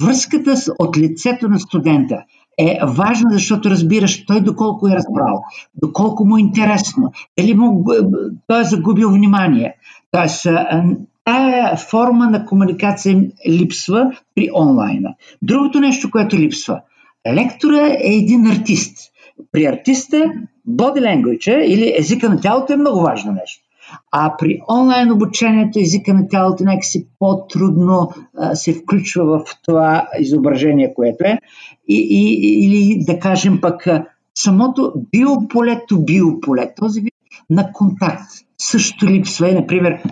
връзката 0.02 0.54
от 0.78 0.98
лицето 0.98 1.48
на 1.48 1.58
студента 1.58 2.22
е 2.58 2.78
важна, 2.86 3.30
защото 3.30 3.70
разбираш 3.70 4.26
той 4.26 4.40
доколко 4.40 4.88
е 4.88 4.94
разбрал, 4.94 5.42
доколко 5.82 6.24
му 6.24 6.36
е 6.36 6.40
интересно, 6.40 7.12
дали 7.38 7.54
му, 7.54 7.84
той 8.46 8.60
е 8.60 8.64
загубил 8.64 9.10
внимание. 9.10 9.74
Тоест, 10.10 10.46
тая 11.24 11.76
форма 11.76 12.30
на 12.30 12.46
комуникация 12.46 13.22
липсва 13.48 14.12
при 14.34 14.50
онлайна. 14.54 15.14
Другото 15.42 15.80
нещо, 15.80 16.10
което 16.10 16.36
липсва. 16.36 16.80
Лектора 17.34 17.86
е 17.86 18.14
един 18.14 18.46
артист. 18.46 19.09
При 19.52 19.66
артиста 19.66 20.32
body 20.68 21.00
language 21.00 21.58
или 21.58 21.94
езика 21.98 22.28
на 22.28 22.40
тялото 22.40 22.72
е 22.72 22.76
много 22.76 23.00
важно 23.00 23.32
нещо. 23.32 23.64
А 24.12 24.36
при 24.38 24.60
онлайн 24.70 25.12
обучението 25.12 25.78
езика 25.78 26.14
на 26.14 26.28
тялото 26.28 26.64
някакси 26.64 27.06
по-трудно 27.18 28.12
а, 28.38 28.54
се 28.54 28.72
включва 28.72 29.24
в 29.24 29.44
това 29.64 30.08
изображение, 30.18 30.94
което 30.94 31.24
е. 31.24 31.38
И, 31.88 32.06
и, 32.10 32.66
или 32.66 33.04
да 33.04 33.18
кажем 33.18 33.60
пък 33.60 33.86
самото 34.34 34.92
биополето, 35.12 36.04
биополе, 36.04 36.74
този 36.76 37.00
вид 37.00 37.14
на 37.50 37.72
контакт 37.72 38.30
също 38.58 39.06
липсва. 39.06 39.48
И, 39.48 39.54
например, 39.54 40.02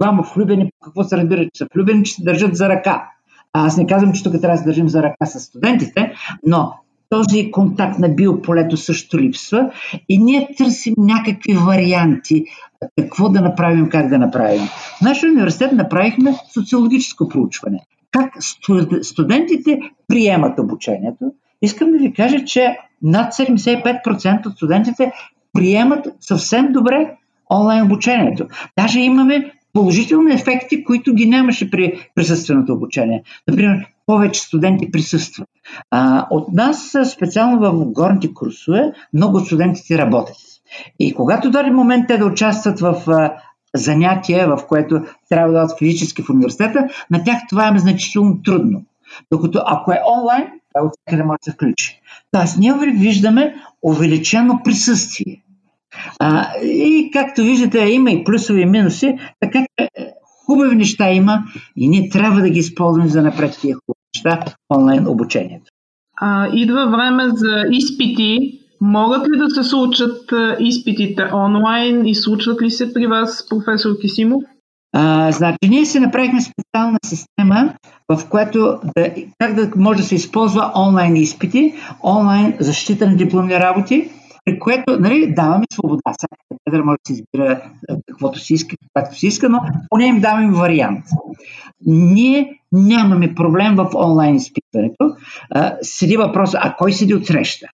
двама 0.00 0.26
влюбени, 0.34 0.70
какво 0.84 1.04
се 1.04 1.16
разбира, 1.16 1.44
че 1.44 1.58
са 1.58 1.66
влюбени, 1.74 2.04
че 2.04 2.14
се 2.14 2.22
държат 2.22 2.56
за 2.56 2.68
ръка. 2.68 3.08
Аз 3.52 3.76
не 3.76 3.86
казвам, 3.86 4.12
че 4.12 4.22
тук 4.24 4.32
трябва 4.32 4.54
да 4.54 4.58
се 4.58 4.64
държим 4.64 4.88
за 4.88 5.02
ръка 5.02 5.26
с 5.26 5.40
студентите, 5.40 6.12
но 6.46 6.72
този 7.14 7.50
контакт 7.50 7.98
на 7.98 8.08
биополето 8.08 8.76
също 8.76 9.18
липсва 9.18 9.70
и 10.08 10.18
ние 10.18 10.48
търсим 10.58 10.94
някакви 10.98 11.52
варианти 11.66 12.44
какво 13.00 13.28
да 13.28 13.40
направим, 13.40 13.88
как 13.88 14.08
да 14.08 14.18
направим. 14.18 14.62
В 14.98 15.00
нашия 15.00 15.32
университет 15.32 15.72
направихме 15.72 16.34
социологическо 16.54 17.28
проучване. 17.28 17.80
Как 18.10 18.32
студентите 19.02 19.80
приемат 20.08 20.58
обучението. 20.58 21.32
Искам 21.62 21.90
да 21.90 21.98
ви 21.98 22.12
кажа, 22.12 22.44
че 22.44 22.76
над 23.02 23.32
75% 23.32 24.46
от 24.46 24.52
студентите 24.52 25.12
приемат 25.52 26.06
съвсем 26.20 26.72
добре 26.72 27.16
онлайн 27.50 27.82
обучението. 27.82 28.46
Даже 28.78 29.00
имаме 29.00 29.52
положителни 29.74 30.34
ефекти, 30.34 30.84
които 30.84 31.14
ги 31.14 31.26
нямаше 31.26 31.70
при 31.70 32.08
присъственото 32.14 32.72
обучение. 32.72 33.22
Например, 33.48 33.86
повече 34.06 34.40
студенти 34.40 34.90
присъстват. 34.90 35.48
А, 35.90 36.26
от 36.30 36.52
нас, 36.52 36.96
специално 37.14 37.60
в 37.60 37.92
горните 37.92 38.34
курсове, 38.34 38.92
много 39.12 39.40
студентите 39.40 39.98
работят. 39.98 40.36
И 40.98 41.14
когато 41.14 41.50
дойде 41.50 41.70
момент 41.70 42.04
те 42.08 42.18
да 42.18 42.26
участват 42.26 42.80
в 42.80 43.02
а, 43.08 43.32
занятия, 43.74 44.48
в 44.48 44.66
което 44.68 45.02
трябва 45.28 45.52
да 45.52 45.60
дадат 45.60 45.78
физически 45.78 46.22
в 46.22 46.30
университета, 46.30 46.88
на 47.10 47.24
тях 47.24 47.38
това 47.48 47.68
е 47.68 47.78
значително 47.78 48.42
трудно. 48.42 48.82
Докато 49.30 49.62
ако 49.66 49.92
е 49.92 50.02
онлайн, 50.18 50.44
това 50.74 50.86
от 50.86 50.92
всякъде 50.92 51.24
може 51.24 51.38
да 51.38 51.44
се 51.44 51.52
включи. 51.52 52.00
Тоест, 52.30 52.58
ние 52.58 52.74
виждаме 52.96 53.54
увеличено 53.82 54.60
присъствие. 54.64 55.43
А, 56.20 56.56
и 56.62 57.10
както 57.12 57.42
виждате, 57.42 57.78
има 57.78 58.10
и 58.10 58.24
плюсови 58.24 58.60
и 58.60 58.66
минуси, 58.66 59.18
така 59.40 59.58
че 59.58 59.84
е, 59.84 60.06
хубави 60.46 60.76
неща 60.76 61.10
има 61.10 61.42
и 61.76 61.88
ние 61.88 62.08
трябва 62.08 62.40
да 62.40 62.50
ги 62.50 62.58
използваме 62.58 63.08
за 63.08 63.22
напред 63.22 63.58
тия 63.60 63.76
хубави 63.76 64.00
неща 64.16 64.52
онлайн 64.76 65.08
обучението. 65.08 65.66
А, 66.20 66.48
идва 66.52 66.86
време 66.86 67.24
за 67.34 67.64
изпити. 67.70 68.60
Могат 68.80 69.28
ли 69.28 69.38
да 69.38 69.50
се 69.50 69.62
случат 69.62 70.32
изпитите 70.60 71.30
онлайн 71.34 72.06
и 72.06 72.14
случват 72.14 72.62
ли 72.62 72.70
се 72.70 72.94
при 72.94 73.06
вас, 73.06 73.48
професор 73.48 73.90
Кисимов? 74.00 74.42
А, 74.96 75.32
значи, 75.32 75.68
ние 75.68 75.84
си 75.84 76.00
направихме 76.00 76.40
специална 76.40 76.98
система, 77.04 77.74
в 78.08 78.28
която 78.28 78.78
да, 78.96 79.10
как 79.38 79.54
да 79.54 79.70
може 79.76 79.98
да 79.98 80.04
се 80.04 80.14
използва 80.14 80.72
онлайн 80.76 81.16
изпити, 81.16 81.74
онлайн 82.02 82.56
защита 82.60 83.06
на 83.10 83.16
дипломни 83.16 83.54
работи, 83.54 84.10
при 84.44 84.58
което 84.58 85.00
нали, 85.00 85.34
даваме 85.34 85.64
свобода. 85.72 86.12
Всяка 86.18 86.36
катедра 86.48 86.84
може 86.84 86.96
да 86.96 87.06
се 87.06 87.12
избира 87.12 87.62
каквото 88.06 88.38
си 88.38 88.54
иска, 88.54 88.76
каквото 88.94 89.18
си 89.18 89.26
иска, 89.26 89.48
но 89.48 89.60
поне 89.90 90.06
им 90.06 90.20
даваме 90.20 90.56
вариант. 90.56 91.04
Ние 91.86 92.60
нямаме 92.72 93.34
проблем 93.34 93.74
в 93.76 93.90
онлайн 93.94 94.34
изпитването. 94.34 95.16
седи 95.82 96.16
въпрос, 96.16 96.54
а 96.54 96.76
кой 96.76 96.92
седи 96.92 97.14
от 97.14 97.26
среща? 97.26 97.66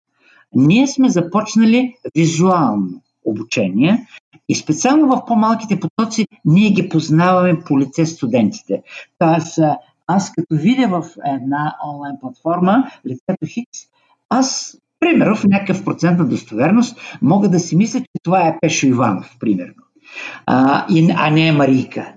Ние 0.55 0.87
сме 0.87 1.09
започнали 1.09 1.95
визуално. 2.15 3.01
обучение. 3.25 4.07
И 4.49 4.55
специално 4.55 5.07
в 5.07 5.25
по-малките 5.25 5.79
потоци 5.79 6.27
ние 6.45 6.69
ги 6.69 6.89
познаваме 6.89 7.59
по 7.59 7.79
лице 7.79 8.05
студентите. 8.05 8.81
Тоест, 9.19 9.59
аз 10.07 10.31
като 10.31 10.55
видя 10.55 10.87
в 10.87 11.05
една 11.25 11.75
онлайн 11.93 12.15
платформа 12.21 12.91
лицето 13.05 13.45
Хикс, 13.45 13.79
аз, 14.29 14.77
примерно, 15.01 15.35
в 15.35 15.43
някакъв 15.43 15.83
процент 15.85 16.19
на 16.19 16.25
достоверност, 16.25 17.17
мога 17.21 17.49
да 17.49 17.59
си 17.59 17.75
мисля, 17.77 17.99
че 17.99 18.23
това 18.23 18.47
е 18.47 18.57
Пешо 18.61 18.87
Иванов, 18.87 19.35
примерно, 19.39 19.83
а, 20.45 20.85
а 21.15 21.29
не 21.29 21.47
е 21.47 21.51
Марийка. 21.51 22.13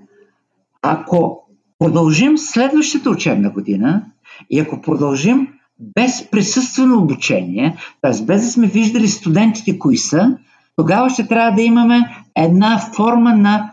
Ако 0.82 1.44
продължим 1.78 2.38
следващата 2.38 3.10
учебна 3.10 3.50
година 3.50 4.04
и 4.50 4.60
ако 4.60 4.80
продължим 4.80 5.48
без 5.80 6.30
присъствено 6.30 6.98
обучение, 6.98 7.76
т.е. 8.02 8.24
без 8.24 8.44
да 8.44 8.50
сме 8.50 8.66
виждали 8.66 9.08
студентите 9.08 9.78
кои 9.78 9.96
са, 9.96 10.38
тогава 10.76 11.10
ще 11.10 11.28
трябва 11.28 11.50
да 11.56 11.62
имаме 11.62 12.00
една 12.36 12.78
форма 12.78 13.36
на 13.36 13.70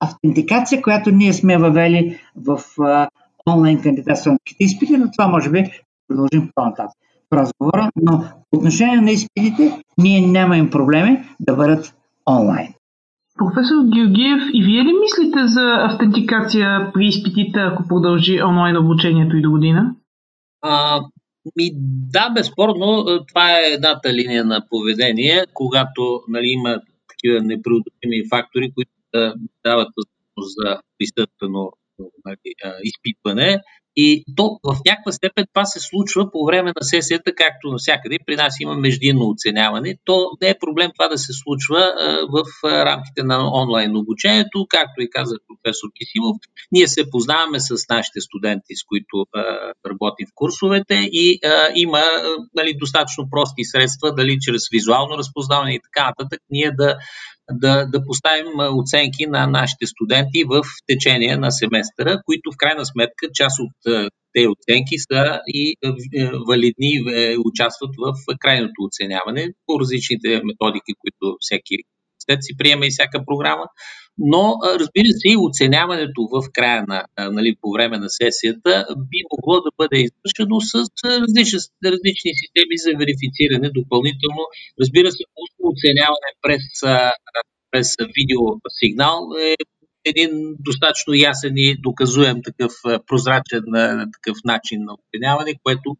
автентикация, 0.00 0.82
която 0.82 1.10
ние 1.10 1.32
сме 1.32 1.58
въвели 1.58 2.18
в 2.36 2.60
онлайн 3.48 3.82
кандидатстваните 3.82 4.54
изпити, 4.60 4.96
но 4.96 5.10
това 5.10 5.28
може 5.28 5.50
би 5.50 5.64
продължим 6.08 6.50
по-нататък 6.54 7.03
разговора, 7.36 7.90
но 7.96 8.24
по 8.50 8.58
отношение 8.58 9.00
на 9.00 9.10
изпитите 9.10 9.82
ние 9.98 10.26
нямаме 10.26 10.70
проблеми 10.70 11.18
да 11.40 11.54
бъдат 11.54 11.94
онлайн. 12.28 12.74
Професор 13.38 13.84
Георгиев, 13.94 14.42
и 14.52 14.64
вие 14.64 14.82
ли 14.84 14.92
мислите 15.02 15.46
за 15.46 15.76
автентикация 15.90 16.90
при 16.94 17.06
изпитите, 17.06 17.60
ако 17.60 17.88
продължи 17.88 18.42
онлайн 18.42 18.76
обучението 18.76 19.36
и 19.36 19.42
до 19.42 19.50
година? 19.50 19.94
А, 20.62 21.00
ми, 21.56 21.70
да, 22.12 22.30
безспорно, 22.30 23.04
това 23.28 23.58
е 23.58 23.72
едната 23.74 24.14
линия 24.14 24.44
на 24.44 24.66
поведение, 24.70 25.44
когато 25.54 26.22
нали, 26.28 26.46
има 26.46 26.80
такива 27.08 27.40
непреодолими 27.40 28.28
фактори, 28.30 28.72
които 28.74 28.90
да 29.14 29.34
дават 29.64 29.88
възможност 29.96 30.54
за 30.56 30.80
присъствено 30.98 31.72
нали, 32.24 32.54
изпитване. 32.82 33.62
И 33.96 34.24
то 34.36 34.58
в 34.64 34.76
някаква 34.86 35.12
степен 35.12 35.44
това 35.54 35.64
се 35.64 35.80
случва 35.80 36.30
по 36.30 36.44
време 36.46 36.72
на 36.80 36.84
сесията, 36.84 37.34
както 37.34 37.68
навсякъде. 37.68 38.18
При 38.26 38.36
нас 38.36 38.60
има 38.60 38.74
междинно 38.74 39.28
оценяване. 39.28 39.96
То 40.04 40.30
не 40.42 40.48
е 40.48 40.58
проблем 40.60 40.90
това 40.98 41.08
да 41.08 41.18
се 41.18 41.32
случва 41.32 41.92
в 42.32 42.44
рамките 42.64 43.22
на 43.22 43.62
онлайн 43.62 43.96
обучението. 43.96 44.66
Както 44.68 45.02
и 45.02 45.10
каза 45.10 45.34
професор 45.48 45.88
Кисимов, 45.98 46.36
ние 46.72 46.88
се 46.88 47.10
познаваме 47.10 47.60
с 47.60 47.88
нашите 47.90 48.20
студенти, 48.20 48.74
с 48.74 48.84
които 48.84 49.26
работим 49.90 50.26
в 50.26 50.34
курсовете 50.34 50.94
и 51.12 51.38
има 51.74 52.02
нали, 52.54 52.76
достатъчно 52.80 53.28
прости 53.30 53.64
средства, 53.64 54.14
дали 54.14 54.38
чрез 54.40 54.62
визуално 54.72 55.18
разпознаване 55.18 55.74
и 55.74 55.80
така 55.82 56.06
нататък, 56.08 56.40
ние 56.50 56.70
да 56.70 56.96
да, 57.50 57.86
да 57.86 58.04
поставим 58.06 58.46
оценки 58.58 59.26
на 59.26 59.46
нашите 59.46 59.86
студенти 59.86 60.44
в 60.44 60.62
течение 60.86 61.36
на 61.36 61.50
семестъра, 61.50 62.20
които 62.24 62.52
в 62.52 62.56
крайна 62.56 62.86
сметка 62.86 63.26
част 63.34 63.56
от 63.60 63.76
тези 64.32 64.48
оценки 64.48 64.98
са 64.98 65.40
и 65.46 65.76
валидни 66.48 66.92
и 66.96 67.36
участват 67.46 67.90
в 67.98 68.36
крайното 68.40 68.78
оценяване 68.82 69.48
по 69.66 69.80
различните 69.80 70.28
методики, 70.44 70.92
които 70.98 71.36
всеки 71.40 71.76
университет 72.28 72.44
си 72.44 72.56
приема 72.58 72.86
и 72.86 72.90
всяка 72.90 73.24
програма. 73.26 73.64
Но, 74.18 74.58
разбира 74.62 75.10
се, 75.20 75.28
и 75.28 75.36
оценяването 75.48 76.20
в 76.32 76.42
края 76.52 76.84
на, 76.88 77.04
нали, 77.18 77.56
по 77.60 77.72
време 77.72 77.98
на 77.98 78.10
сесията 78.10 78.86
би 79.10 79.18
могло 79.32 79.60
да 79.60 79.70
бъде 79.78 79.98
извършено 80.06 80.60
с 80.60 80.74
различни, 81.04 81.58
различни 81.92 82.30
системи 82.42 82.76
за 82.84 82.90
верифициране 82.98 83.68
допълнително. 83.80 84.42
Разбира 84.80 85.10
се, 85.12 85.22
оценяване 85.72 86.30
през, 86.42 86.64
през 87.70 87.88
видеосигнал 88.16 89.18
е 89.40 89.54
един 90.04 90.30
достатъчно 90.58 91.14
ясен 91.14 91.52
и 91.56 91.76
доказуем 91.80 92.36
такъв 92.44 92.72
прозрачен 93.06 93.64
такъв 94.16 94.36
начин 94.44 94.78
на 94.88 94.92
оценяване, 95.00 95.52
което 95.62 95.96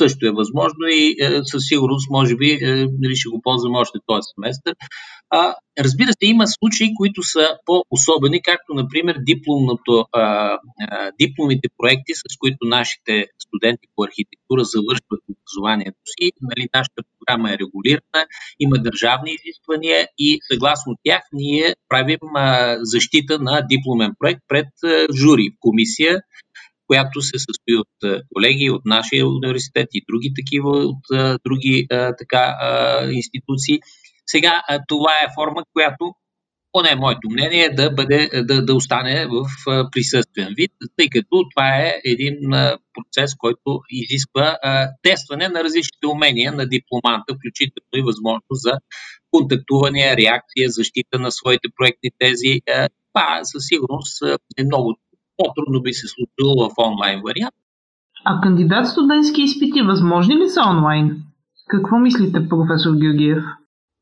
също 0.00 0.26
е 0.26 0.38
възможно 0.40 0.84
и 1.00 1.16
е, 1.20 1.40
със 1.44 1.62
сигурност, 1.68 2.10
може 2.10 2.36
би, 2.36 2.50
е, 2.50 2.70
нали 3.02 3.16
ще 3.16 3.28
го 3.28 3.40
ползваме 3.42 3.78
още 3.78 3.98
този 4.06 4.26
семестър. 4.34 4.74
А, 5.30 5.54
разбира 5.78 6.12
се, 6.12 6.26
има 6.34 6.44
случаи, 6.46 6.94
които 6.96 7.22
са 7.22 7.44
по-особени, 7.66 8.42
както, 8.42 8.74
например, 8.74 9.16
дипломното, 9.32 10.06
а, 10.12 10.22
а, 10.22 11.10
дипломите 11.20 11.68
проекти, 11.78 12.12
с 12.14 12.36
които 12.38 12.58
нашите 12.62 13.26
студенти 13.44 13.86
по 13.94 14.04
архитектура 14.08 14.62
завършват 14.74 15.22
образованието 15.32 16.02
си. 16.04 16.32
Нали, 16.40 16.68
нашата 16.74 17.00
програма 17.12 17.52
е 17.52 17.58
регулирана, 17.62 18.20
има 18.60 18.76
държавни 18.78 19.30
изисквания 19.38 20.08
и 20.18 20.38
съгласно 20.52 20.96
тях 21.04 21.22
ние 21.32 21.74
правим 21.88 22.24
а, 22.34 22.76
защита 22.80 23.38
на 23.38 23.62
дипломен 23.70 24.12
проект 24.18 24.40
пред 24.48 24.68
а, 24.84 25.06
жури, 25.20 25.46
комисия, 25.60 26.22
която 26.88 27.20
се 27.20 27.38
състои 27.38 27.76
от 27.76 28.24
колеги 28.34 28.70
от 28.70 28.82
нашия 28.84 29.28
университет 29.28 29.88
и 29.92 30.04
други 30.08 30.32
такива 30.34 30.70
от 30.70 31.04
други 31.44 31.86
така, 32.18 32.56
институции. 33.12 33.78
Сега 34.26 34.62
това 34.88 35.12
е 35.12 35.32
форма, 35.34 35.62
която 35.72 36.14
поне 36.72 36.94
моето 36.94 37.30
мнение 37.30 37.64
е 37.64 37.74
да, 37.74 37.90
бъде, 37.90 38.30
да, 38.42 38.64
да 38.64 38.74
остане 38.74 39.26
в 39.26 39.44
присъствен 39.92 40.48
вид, 40.56 40.72
тъй 40.96 41.08
като 41.08 41.44
това 41.54 41.68
е 41.78 42.00
един 42.04 42.38
процес, 42.94 43.34
който 43.34 43.80
изисква 43.90 44.58
тестване 45.02 45.48
на 45.48 45.64
различните 45.64 46.06
умения 46.06 46.52
на 46.52 46.66
дипломанта, 46.66 47.34
включително 47.34 47.94
и 47.94 48.02
възможност 48.02 48.62
за 48.62 48.72
контактуване, 49.30 50.16
реакция, 50.16 50.68
защита 50.68 51.18
на 51.18 51.30
своите 51.32 51.68
проектни 51.76 52.10
тези. 52.18 52.60
Това 53.12 53.40
със 53.42 53.62
сигурност 53.66 54.22
е 54.58 54.64
много 54.64 54.96
по-трудно 55.38 55.82
би 55.82 55.92
се 55.92 56.06
случило 56.08 56.68
в 56.68 56.74
онлайн 56.78 57.20
вариант. 57.26 57.54
А 58.24 58.40
кандидат 58.40 58.86
студентски 58.86 59.42
изпити 59.42 59.82
възможни 59.82 60.36
ли 60.36 60.48
са 60.48 60.60
онлайн? 60.70 61.22
Какво 61.68 61.98
мислите, 61.98 62.48
професор 62.48 62.94
Георгиев? 62.94 63.44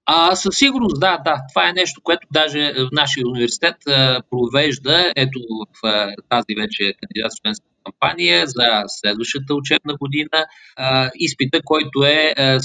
А, 0.06 0.36
със 0.36 0.56
сигурност, 0.56 1.00
да, 1.00 1.18
да. 1.24 1.36
Това 1.50 1.68
е 1.68 1.72
нещо, 1.72 2.00
което 2.04 2.26
даже 2.30 2.72
в 2.72 2.88
нашия 2.92 3.28
университет 3.28 3.76
а, 3.88 4.22
провежда. 4.30 5.12
Ето 5.16 5.38
в 5.38 5.86
а, 5.86 6.14
тази 6.28 6.60
вече 6.60 6.94
кандидат 7.00 7.32
студентска 7.32 7.66
кампания 7.84 8.46
за 8.46 8.82
следващата 8.86 9.54
учебна 9.54 9.94
година. 10.00 10.46
А, 10.76 11.10
изпита, 11.14 11.60
който 11.64 12.04
е 12.04 12.34
а, 12.36 12.58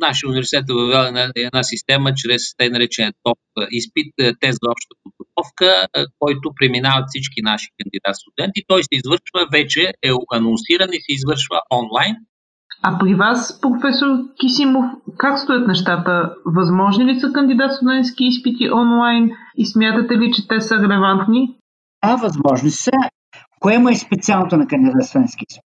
нашия 0.00 0.28
университет 0.28 0.64
е 0.70 0.72
въвел 0.72 1.04
една, 1.08 1.32
една 1.36 1.62
система 1.62 2.14
чрез 2.14 2.42
те 2.56 2.70
наречен 2.70 3.12
топ 3.22 3.38
изпит, 3.70 4.14
тест 4.16 4.58
за 4.62 4.70
обща 4.70 4.94
подготовка, 5.02 5.86
който 6.18 6.52
преминават 6.60 7.04
всички 7.08 7.42
наши 7.42 7.68
кандидат 7.78 8.16
студенти. 8.16 8.64
Той 8.68 8.82
се 8.82 8.88
извършва 8.92 9.48
вече, 9.52 9.92
е 10.02 10.10
анонсиран 10.32 10.88
и 10.92 11.00
се 11.00 11.12
извършва 11.12 11.60
онлайн 11.72 12.16
а 12.82 12.98
при 12.98 13.14
вас, 13.14 13.60
професор 13.60 14.08
Кисимов, 14.40 14.84
как 15.16 15.38
стоят 15.38 15.68
нещата? 15.68 16.34
Възможни 16.46 17.04
ли 17.04 17.20
са 17.20 17.32
кандидат 17.32 17.72
студентски 17.72 18.24
изпити 18.24 18.70
онлайн 18.70 19.30
и 19.56 19.66
смятате 19.66 20.14
ли, 20.14 20.32
че 20.32 20.48
те 20.48 20.60
са 20.60 20.74
релевантни? 20.74 21.56
А, 22.02 22.16
възможни 22.16 22.70
са. 22.70 22.90
Кое 23.60 23.78
му 23.78 23.88
е 23.88 23.94
специалното 23.94 24.56
на 24.56 24.66
кандидат 24.66 25.04
студентски 25.04 25.44
изпит? 25.50 25.64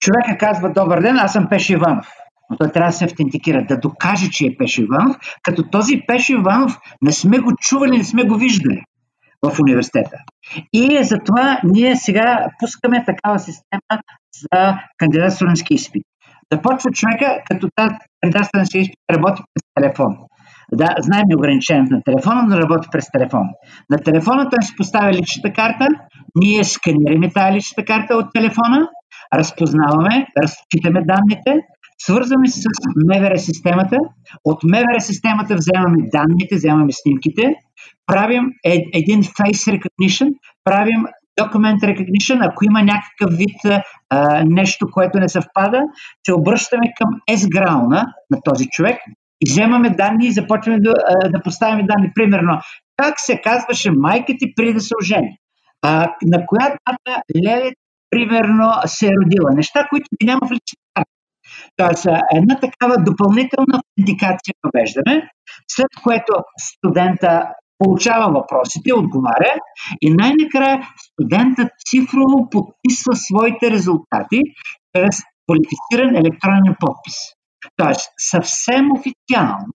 Човека 0.00 0.38
казва, 0.38 0.72
добър 0.72 1.00
ден, 1.00 1.16
аз 1.16 1.32
съм 1.32 1.48
Пеш 1.48 1.70
Иванов. 1.70 2.06
Но 2.50 2.56
той 2.56 2.72
трябва 2.72 2.90
да 2.90 2.96
се 2.96 3.04
автентикира, 3.04 3.66
да 3.68 3.76
докаже, 3.76 4.30
че 4.30 4.46
е 4.46 4.56
Пеш 4.58 4.78
Иванов, 4.78 5.16
като 5.42 5.62
този 5.70 6.00
Пеш 6.06 6.28
Иванов 6.28 6.78
не 7.02 7.12
сме 7.12 7.38
го 7.38 7.52
чували, 7.60 7.98
не 7.98 8.04
сме 8.04 8.24
го 8.24 8.34
виждали 8.34 8.82
в 9.42 9.60
университета. 9.60 10.16
И 10.72 11.04
затова 11.04 11.60
ние 11.64 11.96
сега 11.96 12.46
пускаме 12.58 13.04
такава 13.04 13.38
система 13.38 14.02
за 14.32 14.78
кандидат 14.98 15.32
студентски 15.32 15.74
изпит. 15.74 16.02
Започва 16.52 16.90
човека, 16.90 17.38
като 17.50 17.68
тази 17.76 17.94
кандидатствен 18.20 18.66
се 18.66 18.78
изпит 18.78 18.96
работи 19.12 19.42
през 19.54 19.62
телефон. 19.74 20.16
Да, 20.72 20.94
знаем 20.98 21.24
ограничението 21.36 21.94
на 21.94 22.02
телефона, 22.02 22.42
но 22.48 22.58
работи 22.58 22.88
през 22.92 23.10
телефон. 23.10 23.46
На 23.90 23.98
телефона 23.98 24.48
той 24.50 24.62
се 24.62 24.72
поставя 24.76 25.12
личната 25.12 25.52
карта, 25.52 25.86
ние 26.34 26.64
сканираме 26.64 27.32
тази 27.32 27.56
личната 27.56 27.84
карта 27.84 28.16
от 28.16 28.26
телефона, 28.34 28.88
разпознаваме, 29.34 30.26
разчитаме 30.42 31.00
данните, 31.04 31.66
свързваме 31.98 32.48
с 32.48 32.62
МВР 33.06 33.38
системата, 33.38 33.96
от 34.44 34.58
МВР 34.64 35.00
системата 35.00 35.54
вземаме 35.54 35.96
данните, 36.12 36.56
вземаме 36.56 36.92
снимките, 36.92 37.54
правим 38.06 38.44
е, 38.64 38.76
един 38.94 39.22
face 39.22 39.78
recognition, 39.78 40.28
правим 40.64 41.04
document 41.40 41.80
recognition, 41.80 42.50
ако 42.50 42.64
има 42.64 42.82
някакъв 42.82 43.36
вид 43.38 43.82
а, 44.10 44.44
нещо, 44.46 44.86
което 44.92 45.18
не 45.18 45.28
съвпада, 45.28 45.80
се 46.26 46.34
обръщаме 46.34 46.86
към 46.96 47.08
S-грауна 47.30 48.06
на 48.30 48.38
този 48.44 48.66
човек 48.66 48.98
и 49.40 49.50
вземаме 49.50 49.90
данни 49.90 50.26
и 50.26 50.32
започваме 50.32 50.78
да, 50.80 50.94
да 51.30 51.42
поставяме 51.42 51.82
данни. 51.82 52.10
Примерно, 52.14 52.60
как 52.96 53.14
се 53.20 53.40
казваше 53.40 53.90
майка 53.90 54.32
ти 54.38 54.54
преди 54.54 54.72
да 54.72 54.80
се 54.80 54.94
ожени? 55.02 55.36
А, 55.82 56.14
на 56.22 56.46
коя 56.46 56.68
дата 56.68 57.22
Леле, 57.44 57.70
примерно, 58.10 58.72
се 58.86 59.06
е 59.06 59.16
родила? 59.24 59.50
Неща, 59.54 59.86
които 59.90 60.06
ги 60.20 60.26
няма 60.26 60.40
в 60.40 60.50
личната 60.50 60.82
Тоест, 61.76 62.06
една 62.36 62.60
такава 62.60 62.96
допълнителна 62.98 63.80
автентикация 63.80 64.54
въвеждаме, 64.64 65.28
след 65.68 65.88
което 66.02 66.32
студента 66.58 67.48
получава 67.82 68.32
въпросите, 68.32 68.94
отговаря 68.94 69.54
и 70.02 70.14
най-накрая 70.14 70.88
студентът 70.96 71.68
цифрово 71.90 72.50
подписва 72.50 73.16
своите 73.16 73.70
резултати 73.70 74.40
чрез 74.96 75.16
квалифициран 75.46 76.16
електронен 76.16 76.76
подпис. 76.80 77.16
Тоест, 77.76 78.10
съвсем 78.18 78.88
официално 78.92 79.72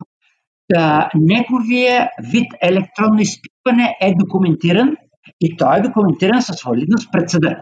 да, 0.74 1.10
неговия 1.16 2.10
вид 2.32 2.54
електронно 2.62 3.22
изпитване 3.22 3.98
е 4.02 4.16
документиран 4.16 4.96
и 5.42 5.58
той 5.58 5.78
е 5.78 5.82
документиран 5.82 6.42
със 6.42 6.64
валидност 6.64 7.12
пред 7.12 7.30
съда. 7.30 7.56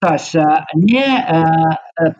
Тоест, 0.00 0.34
а, 0.34 0.64
ние 0.76 1.26
а, 1.28 1.44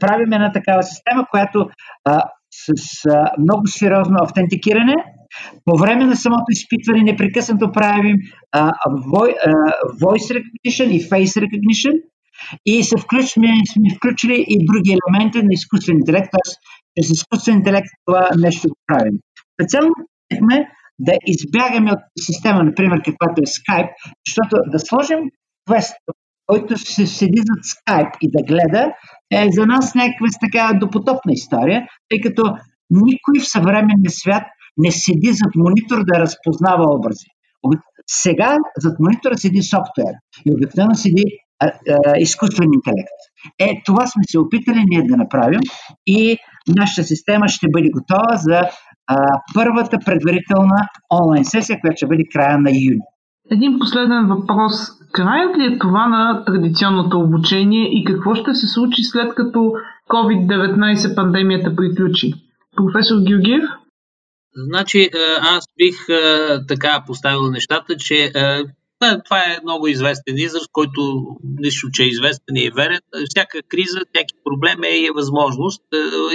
правим 0.01 0.33
една 0.33 0.53
такава 0.53 0.83
система, 0.83 1.27
която 1.31 1.69
а, 2.05 2.25
с 2.65 3.07
а, 3.11 3.31
много 3.41 3.67
сериозно 3.67 4.17
автентикиране, 4.23 4.95
по 5.65 5.79
време 5.79 6.05
на 6.05 6.17
самото 6.17 6.45
изпитване 6.51 7.03
непрекъснато 7.03 7.73
правим 7.73 8.17
а, 8.53 8.71
voice 10.03 10.31
recognition 10.37 10.85
и 10.85 11.01
face 11.11 11.41
recognition 11.45 12.03
и 12.67 12.85
се 12.85 12.97
включваме, 12.97 13.49
сме 13.73 13.97
включили 13.97 14.45
и 14.49 14.67
други 14.67 14.97
елементи 14.97 15.39
на 15.39 15.49
изкуствен 15.51 15.97
интелект, 15.97 16.29
т.е. 16.33 16.51
чрез 16.97 17.11
изкуствен 17.11 17.57
интелект 17.57 17.89
това 18.07 18.31
нещо 18.39 18.69
го 18.69 18.77
правим. 18.87 19.19
Специално 19.55 19.91
да 20.99 21.13
избягаме 21.27 21.93
от 21.93 21.99
система, 22.21 22.63
например, 22.63 23.03
каквато 23.05 23.41
е 23.43 23.47
Skype, 23.47 23.91
защото 24.27 24.57
да 24.73 24.79
сложим 24.79 25.19
квест, 25.69 25.95
който 26.47 26.79
се 26.79 27.07
седи 27.07 27.39
зад 27.39 27.65
Skype 27.65 28.17
и 28.21 28.31
да 28.31 28.43
гледа, 28.43 28.93
е 29.31 29.49
за 29.51 29.67
нас 29.67 29.95
някаква 29.95 30.27
така 30.41 30.79
допотопна 30.79 31.33
история, 31.33 31.87
тъй 32.09 32.21
като 32.21 32.43
никой 32.91 33.41
в 33.41 33.49
съвременния 33.49 34.11
свят 34.11 34.43
не 34.77 34.91
седи 34.91 35.33
зад 35.33 35.55
монитор 35.57 36.05
да 36.05 36.21
разпознава 36.21 36.85
образи. 36.97 37.27
Сега 38.07 38.57
зад 38.79 39.01
монитора 39.01 39.37
седи 39.37 39.63
софтуер 39.63 40.15
и 40.47 40.55
обикновено 40.55 40.95
седи 40.95 41.25
а, 41.61 41.67
а, 41.67 42.19
изкуствен 42.19 42.69
интелект. 42.75 43.19
Е, 43.59 43.83
това 43.85 44.07
сме 44.07 44.23
се 44.31 44.39
опитали 44.39 44.85
ние 44.87 45.03
да 45.03 45.17
направим 45.17 45.61
и 46.07 46.37
нашата 46.77 47.05
система 47.05 47.49
ще 47.49 47.67
бъде 47.71 47.89
готова 47.91 48.37
за 48.37 48.61
а, 49.07 49.17
първата 49.55 49.99
предварителна 50.05 50.89
онлайн 51.21 51.45
сесия, 51.45 51.81
която 51.81 51.97
ще 51.97 52.07
бъде 52.07 52.25
края 52.33 52.59
на 52.59 52.71
юни. 52.71 53.07
Един 53.51 53.79
последен 53.79 54.27
въпрос. 54.27 54.73
Краят 55.13 55.59
ли 55.59 55.65
е 55.75 55.79
това 55.79 56.07
на 56.07 56.45
традиционното 56.45 57.21
обучение 57.21 57.89
и 57.93 58.05
какво 58.05 58.35
ще 58.35 58.55
се 58.55 58.67
случи 58.67 59.03
след 59.03 59.35
като 59.35 59.73
COVID-19 60.09 61.15
пандемията 61.15 61.77
приключи? 61.77 62.35
Професор 62.77 63.17
Георгиев? 63.27 63.63
Значи, 64.55 65.11
аз 65.41 65.65
бих 65.79 66.07
така 66.69 67.05
поставил 67.07 67.51
нещата, 67.51 67.97
че 67.97 68.33
това 69.25 69.39
е 69.39 69.61
много 69.63 69.87
известен 69.87 70.39
израз, 70.39 70.63
който 70.73 71.27
нищо, 71.59 71.89
че 71.93 72.03
е 72.03 72.07
известен 72.07 72.57
и 72.57 72.67
е 72.67 72.71
верен. 72.71 73.01
Всяка 73.31 73.63
криза, 73.63 74.01
всяки 74.15 74.35
проблем 74.45 74.85
е 74.85 74.97
и 74.97 75.07
е 75.07 75.15
възможност. 75.15 75.83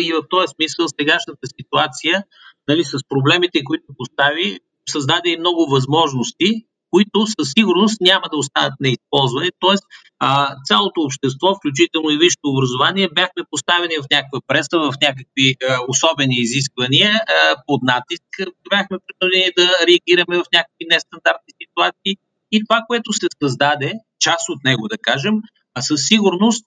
И 0.02 0.14
в 0.14 0.24
този 0.30 0.48
смисъл 0.56 0.86
сегашната 1.00 1.48
ситуация 1.60 2.24
нали, 2.68 2.84
с 2.84 2.98
проблемите, 3.10 3.64
които 3.64 3.86
постави, 3.98 4.60
създаде 4.90 5.30
и 5.30 5.40
много 5.40 5.66
възможности, 5.72 6.66
които 6.92 7.28
със 7.40 7.48
сигурност 7.58 8.02
няма 8.02 8.26
да 8.32 8.38
останат 8.38 8.74
неизползвани. 8.80 9.50
Тоест, 9.60 9.84
а, 10.20 10.56
цялото 10.66 11.02
общество, 11.02 11.56
включително 11.56 12.10
и 12.10 12.18
висшето 12.18 12.50
образование, 12.50 13.10
бяхме 13.16 13.44
поставени 13.52 13.96
в 14.02 14.10
някаква 14.12 14.40
преса, 14.48 14.78
в 14.80 14.94
някакви 15.02 15.56
особени 15.88 16.36
изисквания 16.36 17.22
под 17.68 17.80
натиск. 17.84 18.24
Бяхме 18.70 18.98
принудени 19.08 19.52
да 19.58 19.68
реагираме 19.88 20.36
в 20.38 20.46
някакви 20.54 20.86
нестандартни 20.94 21.54
ситуации. 21.62 22.14
И 22.52 22.64
това, 22.66 22.84
което 22.88 23.14
се 23.14 23.28
създаде, 23.44 23.94
част 24.20 24.50
от 24.50 24.64
него, 24.64 24.88
да 24.88 24.98
кажем, 24.98 25.36
а 25.74 25.82
със 25.82 26.08
сигурност 26.08 26.66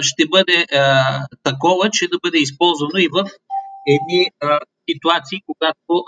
ще 0.00 0.24
бъде 0.28 0.66
такова, 1.42 1.90
че 1.92 2.08
да 2.08 2.18
бъде 2.22 2.38
използвано 2.38 2.98
и 2.98 3.08
в 3.12 3.24
едни 3.86 4.30
ситуации, 4.90 5.38
когато 5.46 6.04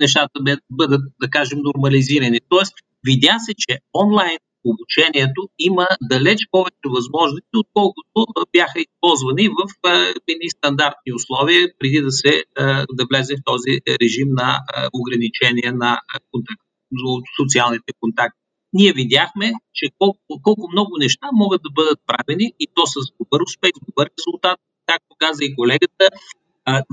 нещата 0.00 0.40
бъдат, 0.70 1.02
да 1.20 1.30
кажем, 1.30 1.58
нормализирани. 1.62 2.38
Тоест, 2.48 2.72
видя 3.04 3.36
се, 3.38 3.52
че 3.58 3.78
онлайн 3.94 4.38
обучението 4.64 5.48
има 5.58 5.86
далеч 6.02 6.38
повече 6.50 6.86
възможности, 6.96 7.56
отколкото 7.56 8.46
бяха 8.52 8.78
използвани 8.80 9.48
в 9.48 9.60
едни 10.28 10.50
стандартни 10.50 11.12
условия, 11.14 11.68
преди 11.78 12.00
да 12.00 12.10
се 12.10 12.44
да 12.98 13.04
влезе 13.10 13.34
в 13.36 13.44
този 13.44 13.72
режим 14.02 14.28
на 14.30 14.58
ограничение 14.92 15.72
на 15.72 16.00
контакт, 16.32 16.62
социалните 17.40 17.92
контакти. 18.00 18.40
Ние 18.72 18.92
видяхме, 18.92 19.52
че 19.74 19.86
колко, 19.98 20.18
колко 20.42 20.68
много 20.72 20.92
неща 20.98 21.26
могат 21.32 21.62
да 21.62 21.70
бъдат 21.70 21.98
правени 22.06 22.52
и 22.60 22.66
то 22.74 22.86
с 22.86 22.94
добър 23.20 23.40
успех, 23.48 23.70
добър 23.88 24.10
резултат, 24.18 24.58
както 24.86 25.16
каза 25.18 25.44
и 25.44 25.54
колегата, 25.56 26.04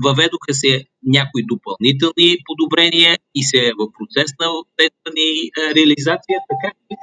Въведоха 0.04 0.52
се 0.62 0.72
някои 1.16 1.42
допълнителни 1.52 2.28
подобрения 2.48 3.12
и 3.38 3.42
се 3.50 3.58
е 3.68 3.76
в 3.78 3.82
процес 3.96 4.28
на 4.40 4.46
тестване 4.78 5.26
и 5.40 5.42
реализация, 5.76 6.38
така 6.50 6.68
че 6.84 6.94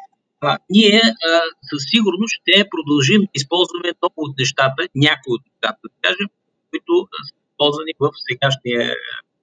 а, 0.41 0.57
ние 0.75 1.01
а, 1.29 1.29
със 1.69 1.81
сигурност 1.91 2.33
ще 2.39 2.69
продължим 2.73 3.21
да 3.21 3.35
използваме 3.39 3.89
много 3.99 4.19
от 4.27 4.33
нещата, 4.41 4.81
някои 5.07 5.31
от 5.37 5.43
нещата, 5.49 5.81
да 5.93 5.97
кажем, 6.05 6.27
които 6.71 6.93
са 7.11 7.17
използвани 7.49 7.93
в 8.03 8.05
сегашния 8.27 8.83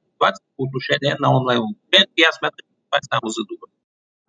ситуация 0.09 0.45
по 0.55 0.61
отношение 0.67 1.13
на 1.23 1.29
онлайн 1.39 1.61
обучението 1.69 2.15
и 2.21 2.23
аз 2.29 2.35
смятам, 2.39 2.65
че 2.69 2.75
това 2.87 2.99
е 3.01 3.09
само 3.11 3.27
за 3.37 3.43
добро. 3.51 3.67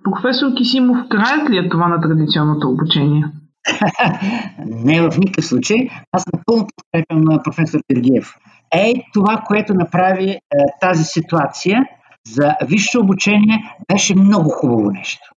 Професор 0.06 0.48
Кисимов, 0.58 0.98
краят 1.14 1.50
ли 1.50 1.58
е 1.58 1.70
това 1.74 1.88
на 1.94 1.98
традиционното 2.06 2.66
обучение? 2.74 3.24
Не 4.88 5.02
в 5.02 5.18
никакъв 5.18 5.46
случай. 5.46 5.78
Аз 6.12 6.24
напълно 6.34 6.68
подкрепям 6.76 7.22
на 7.22 7.44
професор 7.44 7.80
Тергиев 7.88 8.28
е 8.74 8.94
това, 9.14 9.44
което 9.48 9.74
направи 9.74 10.30
е, 10.30 10.40
тази 10.82 11.04
ситуация 11.04 11.86
за 12.28 12.56
висше 12.62 13.00
обучение, 13.00 13.76
беше 13.92 14.16
много 14.16 14.50
хубаво 14.50 14.92
нещо. 14.92 15.32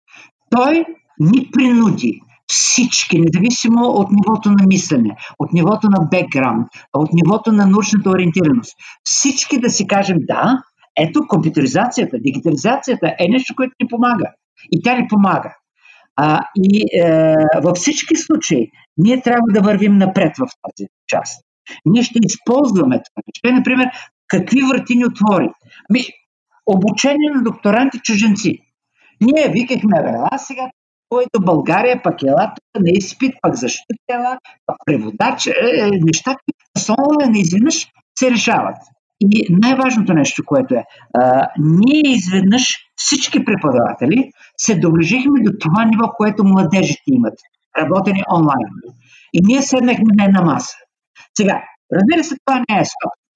Той 0.50 0.84
ни 1.20 1.50
принуди 1.52 2.20
всички, 2.46 3.20
независимо 3.20 3.84
от 3.84 4.08
нивото 4.10 4.50
на 4.50 4.66
мислене, 4.66 5.16
от 5.38 5.52
нивото 5.52 5.88
на 5.90 6.08
бекграунд, 6.10 6.66
от 6.92 7.08
нивото 7.12 7.52
на 7.52 7.66
научната 7.66 8.10
ориентираност, 8.10 8.72
всички 9.04 9.60
да 9.60 9.70
си 9.70 9.86
кажем 9.86 10.16
да, 10.20 10.62
ето 10.98 11.20
компютеризацията, 11.28 12.18
дигитализацията 12.18 13.14
е 13.18 13.28
нещо, 13.28 13.54
което 13.56 13.72
ни 13.82 13.88
помага. 13.88 14.30
И 14.72 14.82
тя 14.82 14.96
ни 14.96 15.08
помага. 15.08 15.54
А, 16.16 16.40
и 16.56 17.00
е, 17.00 17.34
във 17.62 17.76
всички 17.76 18.16
случаи 18.16 18.70
ние 18.98 19.22
трябва 19.22 19.46
да 19.52 19.60
вървим 19.60 19.98
напред 19.98 20.32
в 20.36 20.40
тази 20.40 20.88
част. 21.08 21.44
Ние 21.84 22.02
ще 22.02 22.18
използваме 22.22 22.96
това. 22.96 23.22
Ще, 23.36 23.52
например, 23.52 23.88
какви 24.28 24.60
врати 24.62 24.96
ни 24.96 25.04
отвори? 25.04 25.50
Ми, 25.90 26.00
обучение 26.66 27.30
на 27.34 27.42
докторанти 27.42 27.98
чуженци. 27.98 28.58
Ние 29.20 29.48
викахме, 29.48 30.02
бе, 30.02 30.38
сега 30.38 30.70
той 31.08 31.24
България, 31.40 32.02
пък 32.02 32.22
ела 32.22 32.52
тук 32.56 32.82
на 32.82 32.90
изпит, 32.90 33.34
пък 33.42 33.54
защо 33.54 33.84
ела, 34.10 34.38
пък 34.66 34.76
преводач, 34.86 35.46
е, 35.46 35.50
е, 35.50 35.90
неща, 35.90 36.36
които 36.44 36.86
са 36.86 36.94
не 37.30 37.38
изведнъж 37.40 37.86
се 38.18 38.30
решават. 38.30 38.76
И 39.20 39.46
най-важното 39.50 40.12
нещо, 40.14 40.42
което 40.46 40.74
е, 40.74 40.84
а, 41.18 41.46
ние 41.58 42.02
изведнъж 42.04 42.74
всички 42.96 43.44
преподаватели 43.44 44.30
се 44.56 44.74
доближихме 44.74 45.42
до 45.42 45.52
това 45.60 45.84
ниво, 45.84 46.08
което 46.16 46.44
младежите 46.44 47.02
имат, 47.06 47.34
работени 47.78 48.22
онлайн. 48.34 48.66
И 49.32 49.40
ние 49.42 49.62
седнахме 49.62 50.04
на 50.16 50.24
една 50.24 50.42
маса. 50.42 50.76
Сега, 51.36 51.62
разбира 51.92 52.24
се, 52.24 52.36
това 52.44 52.58
не 52.58 52.80
е 52.80 52.84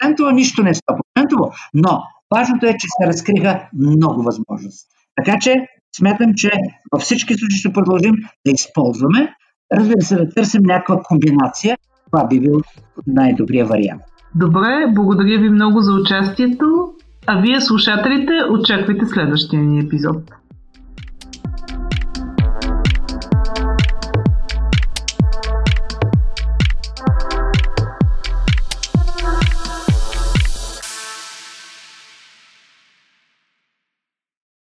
100%, 0.04 0.32
нищо 0.32 0.62
не 0.62 0.70
е 0.70 0.74
100%, 0.74 1.52
но 1.74 2.02
важното 2.34 2.66
е, 2.66 2.72
че 2.72 2.86
се 2.90 3.08
разкриха 3.08 3.68
много 3.74 4.22
възможности. 4.22 4.88
Така 5.16 5.38
че 5.40 5.54
смятам, 5.96 6.32
че 6.36 6.50
във 6.92 7.02
всички 7.02 7.34
случаи 7.34 7.58
ще 7.58 7.72
продължим 7.72 8.14
да 8.46 8.52
използваме. 8.52 9.34
Разбира 9.72 10.00
се, 10.00 10.16
да 10.16 10.28
търсим 10.28 10.62
някаква 10.64 11.02
комбинация. 11.02 11.76
Това 12.12 12.26
би 12.26 12.40
бил 12.40 12.60
най-добрия 13.06 13.66
вариант. 13.66 14.02
Добре, 14.34 14.86
благодаря 14.94 15.38
ви 15.38 15.50
много 15.50 15.80
за 15.80 15.92
участието. 15.92 16.66
А 17.26 17.40
вие, 17.40 17.60
слушателите, 17.60 18.32
очаквайте 18.50 19.06
следващия 19.06 19.62
ни 19.62 19.80
епизод. 19.80 20.39